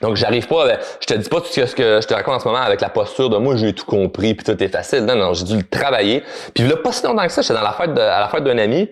Donc 0.00 0.16
j'arrive 0.16 0.46
pas, 0.46 0.78
je 1.00 1.06
te 1.06 1.14
dis 1.14 1.28
pas 1.28 1.40
tout 1.40 1.48
ce 1.48 1.74
que 1.74 2.00
je 2.00 2.06
te 2.06 2.14
raconte 2.14 2.34
en 2.34 2.40
ce 2.40 2.46
moment 2.46 2.60
avec 2.60 2.80
la 2.80 2.88
posture 2.88 3.30
de 3.30 3.36
moi 3.36 3.56
j'ai 3.56 3.72
tout 3.72 3.84
compris 3.84 4.34
puis 4.34 4.44
tout 4.44 4.62
est 4.62 4.68
facile. 4.68 5.04
Non 5.04 5.16
non, 5.16 5.34
j'ai 5.34 5.44
dû 5.44 5.56
le 5.56 5.64
travailler. 5.64 6.22
Puis 6.54 6.66
là 6.66 6.76
pas 6.76 6.92
si 6.92 7.04
longtemps 7.04 7.26
que 7.26 7.32
ça, 7.32 7.42
j'étais 7.42 7.54
dans 7.54 7.62
la 7.62 7.72
fête 7.72 7.94
de, 7.94 8.00
à 8.00 8.28
la 8.32 8.40
d'un 8.40 8.58
ami, 8.58 8.88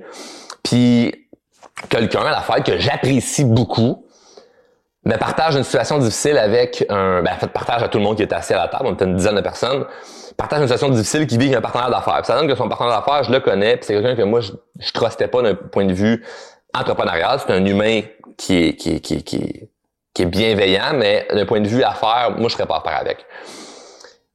puis 0.65 1.15
quelqu'un 1.89 2.23
à 2.23 2.31
la 2.31 2.41
fête 2.41 2.65
que 2.65 2.79
j'apprécie 2.79 3.45
beaucoup 3.45 4.07
me 5.05 5.17
partage 5.17 5.55
une 5.55 5.63
situation 5.63 5.99
difficile 5.99 6.37
avec 6.37 6.85
un, 6.89 7.23
ben 7.23 7.33
en 7.33 7.37
fait 7.39 7.47
partage 7.47 7.83
à 7.85 7.89
tout 7.89 7.99
le 7.99 8.05
monde 8.05 8.17
qui 8.17 8.23
est 8.23 8.33
assis 8.33 8.55
à 8.55 8.59
la 8.59 8.69
table, 8.69 8.87
on 8.87 8.95
était 8.95 9.05
une 9.05 9.15
dizaine 9.15 9.37
de 9.37 9.41
personnes, 9.41 9.87
partage 10.37 10.59
une 10.59 10.67
situation 10.67 10.89
difficile 10.89 11.29
qui 11.29 11.39
vit 11.39 11.47
avec 11.47 11.59
un 11.59 11.61
partenaire 11.61 11.91
d'affaires. 11.91 12.27
ça 12.27 12.35
donne 12.35 12.49
que 12.49 12.57
son 12.57 12.69
partenaire 12.69 12.99
d'affaires, 12.99 13.23
je 13.23 13.31
le 13.31 13.39
connais, 13.39 13.77
puis 13.77 13.87
c'est 13.87 13.95
quelqu'un 13.95 14.17
que 14.17 14.23
moi 14.23 14.41
je, 14.41 14.51
je 14.81 14.93
trustais 14.93 15.29
pas 15.29 15.43
d'un 15.43 15.55
point 15.55 15.85
de 15.85 15.93
vue 15.93 16.25
entrepreneurial, 16.75 17.39
c'est 17.39 17.53
un 17.53 17.65
humain 17.65 18.01
qui 18.37 18.57
est 18.57 18.75
qui 18.75 18.97
est, 18.97 19.01
qui 19.01 19.15
est, 19.15 19.23
qui 19.23 19.37
est 19.37 19.71
qui 20.17 20.23
est 20.23 20.27
bienveillant, 20.27 20.95
mais 20.95 21.29
d'un 21.31 21.45
point 21.45 21.61
de 21.61 21.69
vue 21.69 21.83
affaires, 21.83 22.33
moi, 22.39 22.49
je 22.49 22.55
serais 22.55 22.65
pas 22.65 22.83
à 22.83 22.91
avec. 22.97 23.27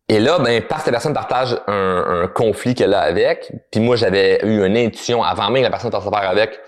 Et 0.10 0.20
là, 0.20 0.38
ben, 0.38 0.62
parce 0.62 0.84
que 0.84 0.90
la 0.90 0.92
personne 0.92 1.16
partage 1.16 1.58
un, 1.66 2.28
conflit 2.28 2.76
qu'elle 2.76 2.94
a 2.94 3.02
avec, 3.02 3.52
puis 3.72 3.82
moi, 3.82 3.96
j'avais 3.96 4.40
eu 4.44 4.64
une 4.64 4.78
intuition 4.78 5.24
avant 5.24 5.50
même 5.50 5.64
que 5.64 5.64
la 5.64 5.72
personne 5.72 5.92
fasse 5.92 6.06
affaire 6.06 6.30
avec 6.30 6.60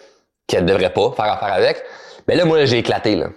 qu'elle 0.48 0.66
devrait 0.66 0.92
pas 0.92 1.12
faire 1.16 1.32
affaire 1.32 1.54
avec, 1.54 1.84
ben 2.28 2.36
là, 2.36 2.46
moi, 2.46 2.66
j'ai 2.66 2.80
éclaté, 2.80 3.16
là. 3.16 3.28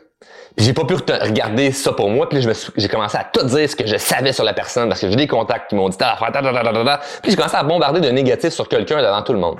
J'ai 0.56 0.72
pas 0.72 0.86
pu 0.86 0.94
regarder 0.94 1.70
ça 1.72 1.92
pour 1.92 2.08
moi, 2.08 2.26
puis 2.26 2.40
j'ai 2.76 2.88
commencé 2.88 3.18
à 3.18 3.24
tout 3.24 3.44
dire 3.44 3.68
ce 3.68 3.76
que 3.76 3.86
je 3.86 3.98
savais 3.98 4.32
sur 4.32 4.44
la 4.44 4.54
personne, 4.54 4.88
parce 4.88 5.02
que 5.02 5.10
j'ai 5.10 5.16
des 5.16 5.26
contacts 5.26 5.68
qui 5.68 5.74
m'ont 5.74 5.90
dit, 5.90 5.98
ta, 5.98 6.16
ta, 6.32 6.40
puis 6.40 7.30
j'ai 7.30 7.36
commencé 7.36 7.56
à 7.56 7.62
bombarder 7.62 8.00
de 8.00 8.08
négatifs 8.08 8.54
sur 8.54 8.66
quelqu'un 8.66 9.02
devant 9.02 9.20
tout 9.20 9.34
le 9.34 9.40
monde. 9.40 9.58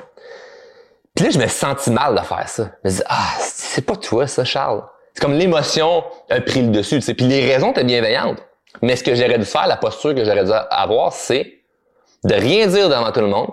Puis 1.14 1.26
là, 1.26 1.30
je 1.30 1.38
me 1.38 1.46
senti 1.46 1.90
mal 1.90 2.14
de 2.14 2.20
faire 2.20 2.48
ça. 2.48 2.70
Je 2.84 2.88
me 2.88 2.94
dis, 2.94 3.02
ah, 3.06 3.34
c'est 3.38 3.84
pas 3.84 3.96
toi, 3.96 4.26
ça, 4.26 4.42
Charles 4.42 4.82
c'est 5.16 5.22
comme 5.22 5.32
l'émotion 5.32 6.04
a 6.28 6.42
pris 6.42 6.60
le 6.60 6.68
dessus. 6.68 6.96
Tu 6.96 7.00
sais. 7.00 7.14
Puis 7.14 7.24
les 7.24 7.50
raisons 7.50 7.70
étaient 7.70 7.84
bienveillantes. 7.84 8.36
Mais 8.82 8.96
ce 8.96 9.02
que 9.02 9.14
j'aurais 9.14 9.38
dû 9.38 9.46
faire, 9.46 9.66
la 9.66 9.78
posture 9.78 10.14
que 10.14 10.22
j'aurais 10.22 10.44
dû 10.44 10.52
avoir, 10.52 11.14
c'est 11.14 11.54
de 12.22 12.34
rien 12.34 12.66
dire 12.66 12.90
devant 12.90 13.10
tout 13.12 13.20
le 13.20 13.28
monde, 13.28 13.48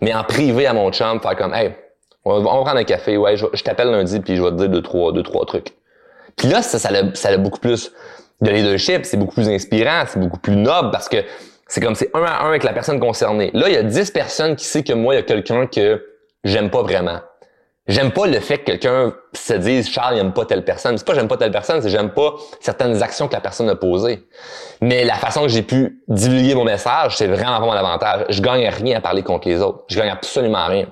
mais 0.00 0.12
en 0.12 0.24
privé 0.24 0.66
à 0.66 0.72
mon 0.72 0.90
chum, 0.90 1.20
faire 1.20 1.36
comme 1.36 1.54
Hey, 1.54 1.72
on 2.24 2.40
va, 2.40 2.50
prendre 2.50 2.78
un 2.78 2.82
café, 2.82 3.16
ouais, 3.16 3.36
je, 3.36 3.62
t'appelle 3.62 3.92
lundi, 3.92 4.18
puis 4.18 4.34
je 4.34 4.42
vais 4.42 4.50
te 4.50 4.56
dire 4.56 4.68
deux, 4.68 4.82
trois, 4.82 5.12
deux, 5.12 5.22
trois 5.22 5.46
trucs. 5.46 5.68
Puis 6.34 6.48
là, 6.48 6.62
ça, 6.62 6.88
a, 6.88 7.14
ça 7.14 7.28
a 7.28 7.36
beaucoup 7.36 7.60
plus 7.60 7.92
de 8.40 8.50
leadership, 8.50 9.04
c'est 9.04 9.18
beaucoup 9.18 9.34
plus 9.34 9.48
inspirant, 9.48 10.02
c'est 10.08 10.18
beaucoup 10.18 10.40
plus 10.40 10.56
noble 10.56 10.90
parce 10.90 11.08
que 11.08 11.18
c'est 11.68 11.80
comme 11.80 11.94
c'est 11.94 12.10
un 12.12 12.24
à 12.24 12.42
un 12.42 12.48
avec 12.48 12.64
la 12.64 12.72
personne 12.72 12.98
concernée. 12.98 13.52
Là, 13.54 13.68
il 13.68 13.74
y 13.74 13.78
a 13.78 13.84
dix 13.84 14.10
personnes 14.10 14.56
qui 14.56 14.64
savent 14.64 14.82
que 14.82 14.94
moi, 14.94 15.14
il 15.14 15.18
y 15.18 15.20
a 15.20 15.22
quelqu'un 15.22 15.68
que 15.68 16.04
j'aime 16.42 16.70
pas 16.70 16.82
vraiment. 16.82 17.20
J'aime 17.88 18.12
pas 18.12 18.26
le 18.26 18.38
fait 18.40 18.58
que 18.58 18.64
quelqu'un 18.64 19.14
se 19.32 19.54
dise 19.54 19.90
Charles 19.90 20.16
il 20.16 20.20
aime 20.20 20.34
pas 20.34 20.44
telle 20.44 20.62
personne. 20.62 20.98
C'est 20.98 21.06
pas 21.06 21.14
j'aime 21.14 21.26
pas 21.26 21.38
telle 21.38 21.50
personne, 21.50 21.80
c'est 21.80 21.88
j'aime 21.88 22.10
pas 22.10 22.34
certaines 22.60 23.02
actions 23.02 23.28
que 23.28 23.32
la 23.32 23.40
personne 23.40 23.68
a 23.70 23.76
posées. 23.76 24.26
Mais 24.82 25.04
la 25.04 25.14
façon 25.14 25.42
que 25.42 25.48
j'ai 25.48 25.62
pu 25.62 26.02
divulguer 26.06 26.54
mon 26.54 26.64
message, 26.64 27.16
c'est 27.16 27.26
vraiment 27.26 27.58
pas 27.58 27.66
mon 27.66 27.72
avantage. 27.72 28.26
Je 28.28 28.42
gagne 28.42 28.68
rien 28.68 28.98
à 28.98 29.00
parler 29.00 29.22
contre 29.22 29.48
les 29.48 29.62
autres. 29.62 29.84
Je 29.88 29.98
gagne 29.98 30.10
absolument 30.10 30.66
rien. 30.66 30.86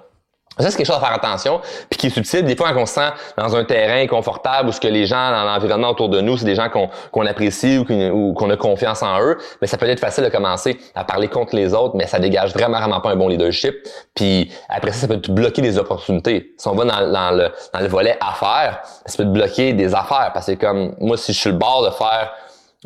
Ça, 0.58 0.70
c'est 0.70 0.78
quelque 0.78 0.86
chose 0.86 0.96
à 0.96 1.00
faire 1.00 1.12
attention, 1.12 1.60
puis 1.90 1.98
qui 1.98 2.06
est 2.06 2.10
subtil. 2.10 2.42
Des 2.42 2.56
fois, 2.56 2.72
quand 2.72 2.80
on 2.80 2.86
se 2.86 2.94
sent 2.94 3.10
dans 3.36 3.54
un 3.56 3.64
terrain 3.64 4.06
confortable 4.06 4.70
où 4.70 4.72
ce 4.72 4.80
que 4.80 4.88
les 4.88 5.04
gens 5.04 5.30
dans 5.30 5.44
l'environnement 5.44 5.90
autour 5.90 6.08
de 6.08 6.22
nous, 6.22 6.38
c'est 6.38 6.46
des 6.46 6.54
gens 6.54 6.70
qu'on 6.70 7.26
apprécie 7.26 7.78
ou 7.78 8.32
qu'on 8.32 8.50
a 8.50 8.56
confiance 8.56 9.02
en 9.02 9.20
eux, 9.20 9.36
mais 9.60 9.66
ça 9.66 9.76
peut 9.76 9.86
être 9.86 10.00
facile 10.00 10.24
de 10.24 10.30
commencer 10.30 10.78
à 10.94 11.04
parler 11.04 11.28
contre 11.28 11.54
les 11.54 11.74
autres, 11.74 11.94
mais 11.94 12.06
ça 12.06 12.18
dégage 12.18 12.54
vraiment, 12.54 12.78
vraiment 12.78 13.00
pas 13.02 13.10
un 13.10 13.16
bon 13.16 13.28
leadership. 13.28 13.74
Puis 14.14 14.50
après 14.70 14.92
ça, 14.92 15.00
ça 15.00 15.08
peut 15.08 15.20
te 15.20 15.30
bloquer 15.30 15.60
des 15.60 15.76
opportunités. 15.76 16.54
Si 16.56 16.68
on 16.68 16.74
va 16.74 16.84
dans, 16.86 17.30
le, 17.32 17.88
volet 17.88 18.16
affaires, 18.20 18.80
ça 19.04 19.16
peut 19.18 19.24
te 19.24 19.32
bloquer 19.32 19.74
des 19.74 19.94
affaires, 19.94 20.30
parce 20.32 20.46
que 20.46 20.52
comme 20.52 20.94
moi, 21.00 21.18
si 21.18 21.34
je 21.34 21.38
suis 21.38 21.50
le 21.50 21.56
bord 21.56 21.84
de 21.84 21.90
faire 21.90 22.32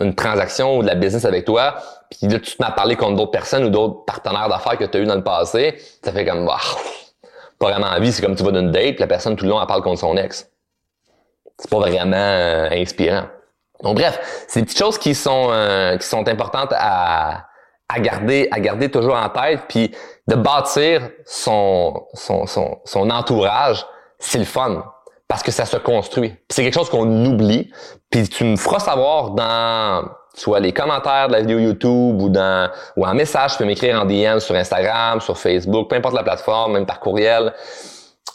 une 0.01 0.15
transaction 0.17 0.79
ou 0.79 0.83
de 0.83 0.89
la 0.89 0.97
business 0.97 1.25
avec 1.25 1.45
toi, 1.45 1.77
puis 2.11 2.27
là, 2.27 2.41
tu 2.41 2.57
te 2.57 2.63
mets 2.63 2.69
à 2.69 2.73
parler 2.73 2.97
contre 2.97 3.15
d'autres 3.15 3.31
personnes 3.31 3.65
ou 3.65 3.71
d'autres 3.71 4.05
partenaires 4.07 4.49
d'affaires 4.49 4.77
que 4.77 4.85
tu 4.85 4.99
as 4.99 5.01
eu 5.03 5.07
dans 5.07 5.15
le 5.15 5.23
passé, 5.23 5.77
ça 6.03 6.11
fait 6.11 6.25
comme... 6.25 6.49
pas 7.61 7.71
vraiment 7.71 7.89
envie, 7.89 8.11
c'est 8.11 8.23
comme 8.23 8.35
tu 8.35 8.43
vas 8.43 8.51
d'une 8.51 8.73
date, 8.73 8.99
la 8.99 9.07
personne 9.07 9.37
tout 9.37 9.45
le 9.45 9.51
long 9.51 9.61
elle 9.61 9.67
parle 9.69 9.83
contre 9.83 10.01
son 10.01 10.17
ex. 10.17 10.51
C'est 11.59 11.71
pas 11.71 11.79
vraiment 11.79 12.17
euh, 12.17 12.71
inspirant. 12.73 13.25
Donc 13.83 13.97
bref, 13.97 14.19
c'est 14.49 14.61
des 14.61 14.67
petites 14.67 14.79
choses 14.79 14.99
qui 14.99 15.15
sont 15.15 15.49
euh, 15.51 15.97
qui 15.99 16.07
sont 16.07 16.27
importantes 16.27 16.73
à, 16.73 17.47
à 17.89 18.01
garder 18.01 18.49
à 18.51 18.61
garder 18.61 18.91
toujours 18.91 19.15
en 19.15 19.29
tête 19.29 19.61
puis 19.69 19.95
de 20.27 20.35
bâtir 20.35 21.11
son 21.27 22.07
son 22.15 22.47
son, 22.47 22.79
son 22.85 23.11
entourage, 23.11 23.87
c'est 24.19 24.39
le 24.39 24.45
fun 24.47 24.83
parce 25.29 25.43
que 25.43 25.53
ça 25.53 25.67
se 25.67 25.77
construit. 25.77 26.35
c'est 26.49 26.65
quelque 26.65 26.75
chose 26.75 26.91
qu'on 26.91 27.27
oublie, 27.27 27.71
puis 28.11 28.29
tu 28.29 28.45
me 28.45 28.57
feras 28.57 28.81
savoir 28.81 29.31
dans 29.31 30.11
soit 30.35 30.61
les 30.61 30.73
commentaires 30.73 31.29
de 31.29 31.33
la 31.33 31.41
vidéo 31.41 31.59
YouTube 31.59 32.21
ou 32.21 32.29
dans 32.29 32.71
ou 32.97 33.05
en 33.07 33.15
message, 33.15 33.53
tu 33.53 33.59
peux 33.59 33.65
m'écrire 33.65 34.01
en 34.01 34.05
DM 34.05 34.39
sur 34.39 34.55
Instagram, 34.55 35.21
sur 35.21 35.39
Facebook, 35.39 35.89
peu 35.89 35.97
importe 35.97 36.15
la 36.15 36.23
plateforme, 36.23 36.75
même 36.75 36.87
par 36.87 37.01
courriel. 37.01 37.53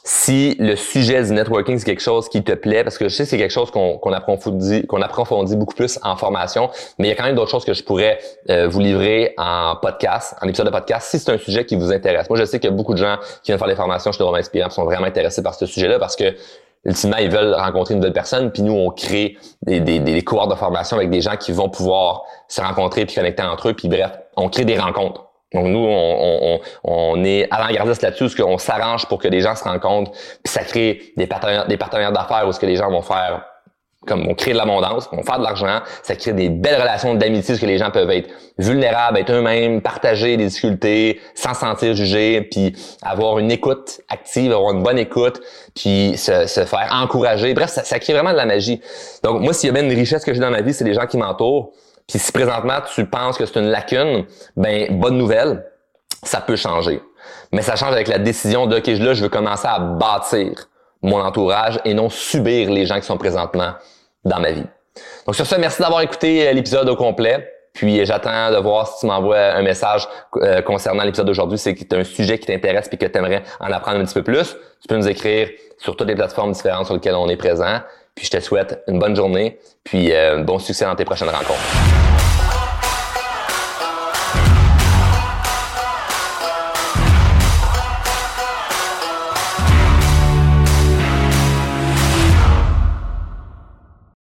si 0.08 0.56
le 0.60 0.76
sujet 0.76 1.24
du 1.24 1.32
networking, 1.32 1.80
c'est 1.80 1.86
quelque 1.86 2.02
chose 2.02 2.30
qui 2.30 2.44
te 2.44 2.52
plaît, 2.52 2.84
parce 2.84 3.00
que 3.00 3.10
je 3.10 3.16
sais 3.16 3.24
que 3.24 3.30
c'est 3.30 3.38
quelque 3.40 3.52
chose 3.52 3.72
qu'on 3.72 4.14
approfondit, 4.14 4.86
qu'on 4.86 5.02
approfondit 5.02 5.56
beaucoup 5.56 5.74
plus 5.74 5.98
en 6.04 6.16
formation, 6.16 6.70
mais 7.00 7.08
il 7.08 7.10
y 7.10 7.14
a 7.14 7.16
quand 7.16 7.24
même 7.24 7.36
d'autres 7.36 7.50
choses 7.50 7.66
que 7.66 7.74
je 7.74 7.84
pourrais 7.84 8.20
euh, 8.52 8.68
vous 8.68 8.82
livrer 8.82 9.34
en 9.38 9.76
podcast, 9.82 10.36
en 10.44 10.48
épisode 10.48 10.68
de 10.68 10.72
podcast, 10.72 11.10
si 11.10 11.18
c'est 11.18 11.32
un 11.32 11.40
sujet 11.40 11.66
qui 11.66 11.76
vous 11.76 11.92
intéresse. 11.92 12.30
Moi, 12.30 12.38
je 12.38 12.46
sais 12.46 12.60
qu'il 12.60 12.70
y 12.70 12.74
a 12.74 12.76
beaucoup 12.76 12.94
de 12.94 13.00
gens 13.00 13.18
qui 13.42 13.48
viennent 13.52 13.58
faire 13.58 13.68
des 13.68 13.76
formations 13.76 14.12
chez 14.12 14.24
Roma 14.24 14.38
Inspirant 14.38 14.70
sont 14.70 14.84
vraiment 14.84 15.08
intéressés 15.08 15.42
par 15.42 15.56
ce 15.56 15.66
sujet-là 15.66 15.98
parce 15.98 16.16
que 16.16 16.36
ultimement, 16.86 17.18
ils 17.18 17.30
veulent 17.30 17.54
rencontrer 17.54 17.94
une 17.94 18.00
nouvelle 18.00 18.14
personne, 18.14 18.52
puis 18.52 18.62
nous, 18.62 18.74
on 18.74 18.92
crée 18.92 19.38
des, 19.64 19.80
des, 19.80 20.00
des 20.00 20.22
cohortes 20.22 20.52
de 20.52 20.56
formation 20.56 20.98
avec 20.98 21.10
des 21.10 21.22
gens 21.22 21.36
qui 21.36 21.52
vont 21.52 21.70
pouvoir 21.70 22.24
se 22.48 22.62
rencontrer 22.62 23.06
puis 23.06 23.16
connecter 23.16 23.44
entre 23.44 23.70
eux, 23.70 23.74
puis 23.74 23.88
bref, 23.88 24.12
on 24.36 24.50
crée 24.50 24.66
des 24.66 24.78
rencontres. 24.78 25.24
Donc 25.54 25.68
nous, 25.68 25.80
on, 25.80 26.40
on, 26.54 26.60
on 26.84 27.24
est 27.24 27.48
avant-gardiste 27.52 28.02
là-dessus, 28.02 28.26
parce 28.26 28.36
qu'on 28.36 28.58
s'arrange 28.58 29.08
pour 29.08 29.20
que 29.20 29.28
les 29.28 29.42
gens 29.42 29.56
se 29.56 29.64
rencontrent, 29.64 30.12
puis 30.12 30.54
ça 30.54 30.64
crée 30.64 31.14
des 31.18 31.28
partenaires, 31.28 31.68
des 31.68 31.78
partenaires 31.78 32.12
d'affaires 32.12 32.48
où 32.48 32.52
ce 32.52 32.60
que 32.60 32.66
les 32.66 32.76
gens 32.76 32.90
vont 32.90 33.02
faire 33.02 33.46
comme 34.06 34.28
on 34.28 34.34
crée 34.34 34.54
de 34.54 34.58
l'abondance, 34.58 35.10
on 35.12 35.24
fait 35.24 35.38
de 35.38 35.44
l'argent, 35.44 35.82
ça 36.04 36.16
crée 36.16 36.34
des 36.34 36.50
belles 36.50 36.80
relations 36.82 37.14
d'amitié, 37.16 37.54
parce 37.54 37.60
que 37.60 37.66
les 37.66 37.78
gens 37.78 37.92
peuvent 37.92 38.10
être 38.12 38.30
vulnérables, 38.58 39.18
être 39.18 39.32
eux-mêmes, 39.32 39.82
partager 39.82 40.38
des 40.38 40.46
difficultés 40.48 41.20
sans 41.34 41.54
se 41.54 41.62
sentir 41.62 41.96
jugés, 41.96 42.42
puis 42.42 42.74
avoir 43.02 43.40
une 43.40 43.52
écoute 43.52 44.02
active, 44.10 44.52
avoir 44.52 44.74
une 44.74 44.84
bonne 44.84 45.00
écoute, 45.00 45.42
puis 45.76 46.16
se, 46.18 46.46
faire 46.48 46.90
encourager. 46.92 47.54
Bref, 47.54 47.70
ça, 47.70 47.84
ça, 47.84 48.00
crée 48.00 48.14
vraiment 48.14 48.32
de 48.32 48.38
la 48.38 48.46
magie. 48.46 48.82
Donc 49.24 49.42
moi, 49.42 49.54
s'il 49.54 49.74
y 49.74 49.78
a 49.78 49.80
une 49.80 49.90
richesse 49.90 50.24
que 50.24 50.34
j'ai 50.34 50.40
dans 50.40 50.52
ma 50.52 50.62
vie, 50.62 50.74
c'est 50.74 50.86
les 50.86 50.94
gens 50.94 51.08
qui 51.08 51.18
m'entourent. 51.18 51.72
Puis 52.08 52.20
si 52.20 52.32
présentement 52.32 52.80
tu 52.94 53.06
penses 53.06 53.38
que 53.38 53.46
c'est 53.46 53.60
une 53.60 53.70
lacune, 53.70 54.26
ben 54.56 55.00
bonne 55.00 55.18
nouvelle, 55.18 55.66
ça 56.24 56.42
peut 56.42 56.56
changer. 56.56 57.02
Mais 57.52 57.62
ça 57.62 57.76
change 57.76 57.94
avec 57.94 58.08
la 58.08 58.20
décision 58.20 58.68
de 58.68 58.78
OK, 58.78 58.88
là, 58.88 59.14
je 59.14 59.24
veux 59.24 59.30
commencer 59.30 59.68
à 59.68 59.80
bâtir 59.80 60.70
mon 61.02 61.22
entourage 61.22 61.80
et 61.86 61.94
non 61.94 62.10
subir 62.10 62.70
les 62.72 62.86
gens 62.86 63.00
qui 63.00 63.06
sont 63.06 63.18
présentement 63.18 63.74
dans 64.26 64.40
ma 64.40 64.52
vie. 64.52 64.66
Donc 65.26 65.36
sur 65.36 65.46
ce, 65.46 65.56
merci 65.56 65.82
d'avoir 65.82 66.02
écouté 66.02 66.48
euh, 66.48 66.54
l'épisode 66.54 66.90
au 66.90 66.96
complet. 66.96 67.52
Puis 67.74 68.00
euh, 68.00 68.06
j'attends 68.06 68.52
de 68.52 68.58
voir 68.58 68.88
si 68.88 69.00
tu 69.02 69.06
m'envoies 69.06 69.38
un 69.38 69.62
message 69.62 70.08
euh, 70.38 70.62
concernant 70.62 71.04
l'épisode 71.04 71.28
d'aujourd'hui, 71.28 71.58
c'est 71.58 71.76
que 71.76 71.96
un 71.96 72.04
sujet 72.04 72.40
qui 72.40 72.48
t'intéresse 72.48 72.90
et 72.92 72.98
que 72.98 73.06
tu 73.06 73.18
aimerais 73.18 73.44
en 73.60 73.72
apprendre 73.72 74.00
un 74.00 74.06
petit 74.06 74.14
peu 74.14 74.24
plus. 74.24 74.56
Tu 74.82 74.88
peux 74.88 74.96
nous 74.96 75.08
écrire 75.08 75.50
sur 75.78 75.96
toutes 75.96 76.08
les 76.08 76.16
plateformes 76.16 76.52
différentes 76.52 76.86
sur 76.86 76.96
lesquelles 76.96 77.16
on 77.16 77.28
est 77.30 77.38
présent. 77.38 77.80
Puis 78.16 78.26
je 78.26 78.32
te 78.32 78.40
souhaite 78.40 78.82
une 78.88 78.98
bonne 78.98 79.16
journée, 79.16 79.60
puis 79.84 80.14
bon 80.44 80.58
succès 80.58 80.86
dans 80.86 80.96
tes 80.96 81.04
prochaines 81.04 81.28
rencontres. 81.28 82.15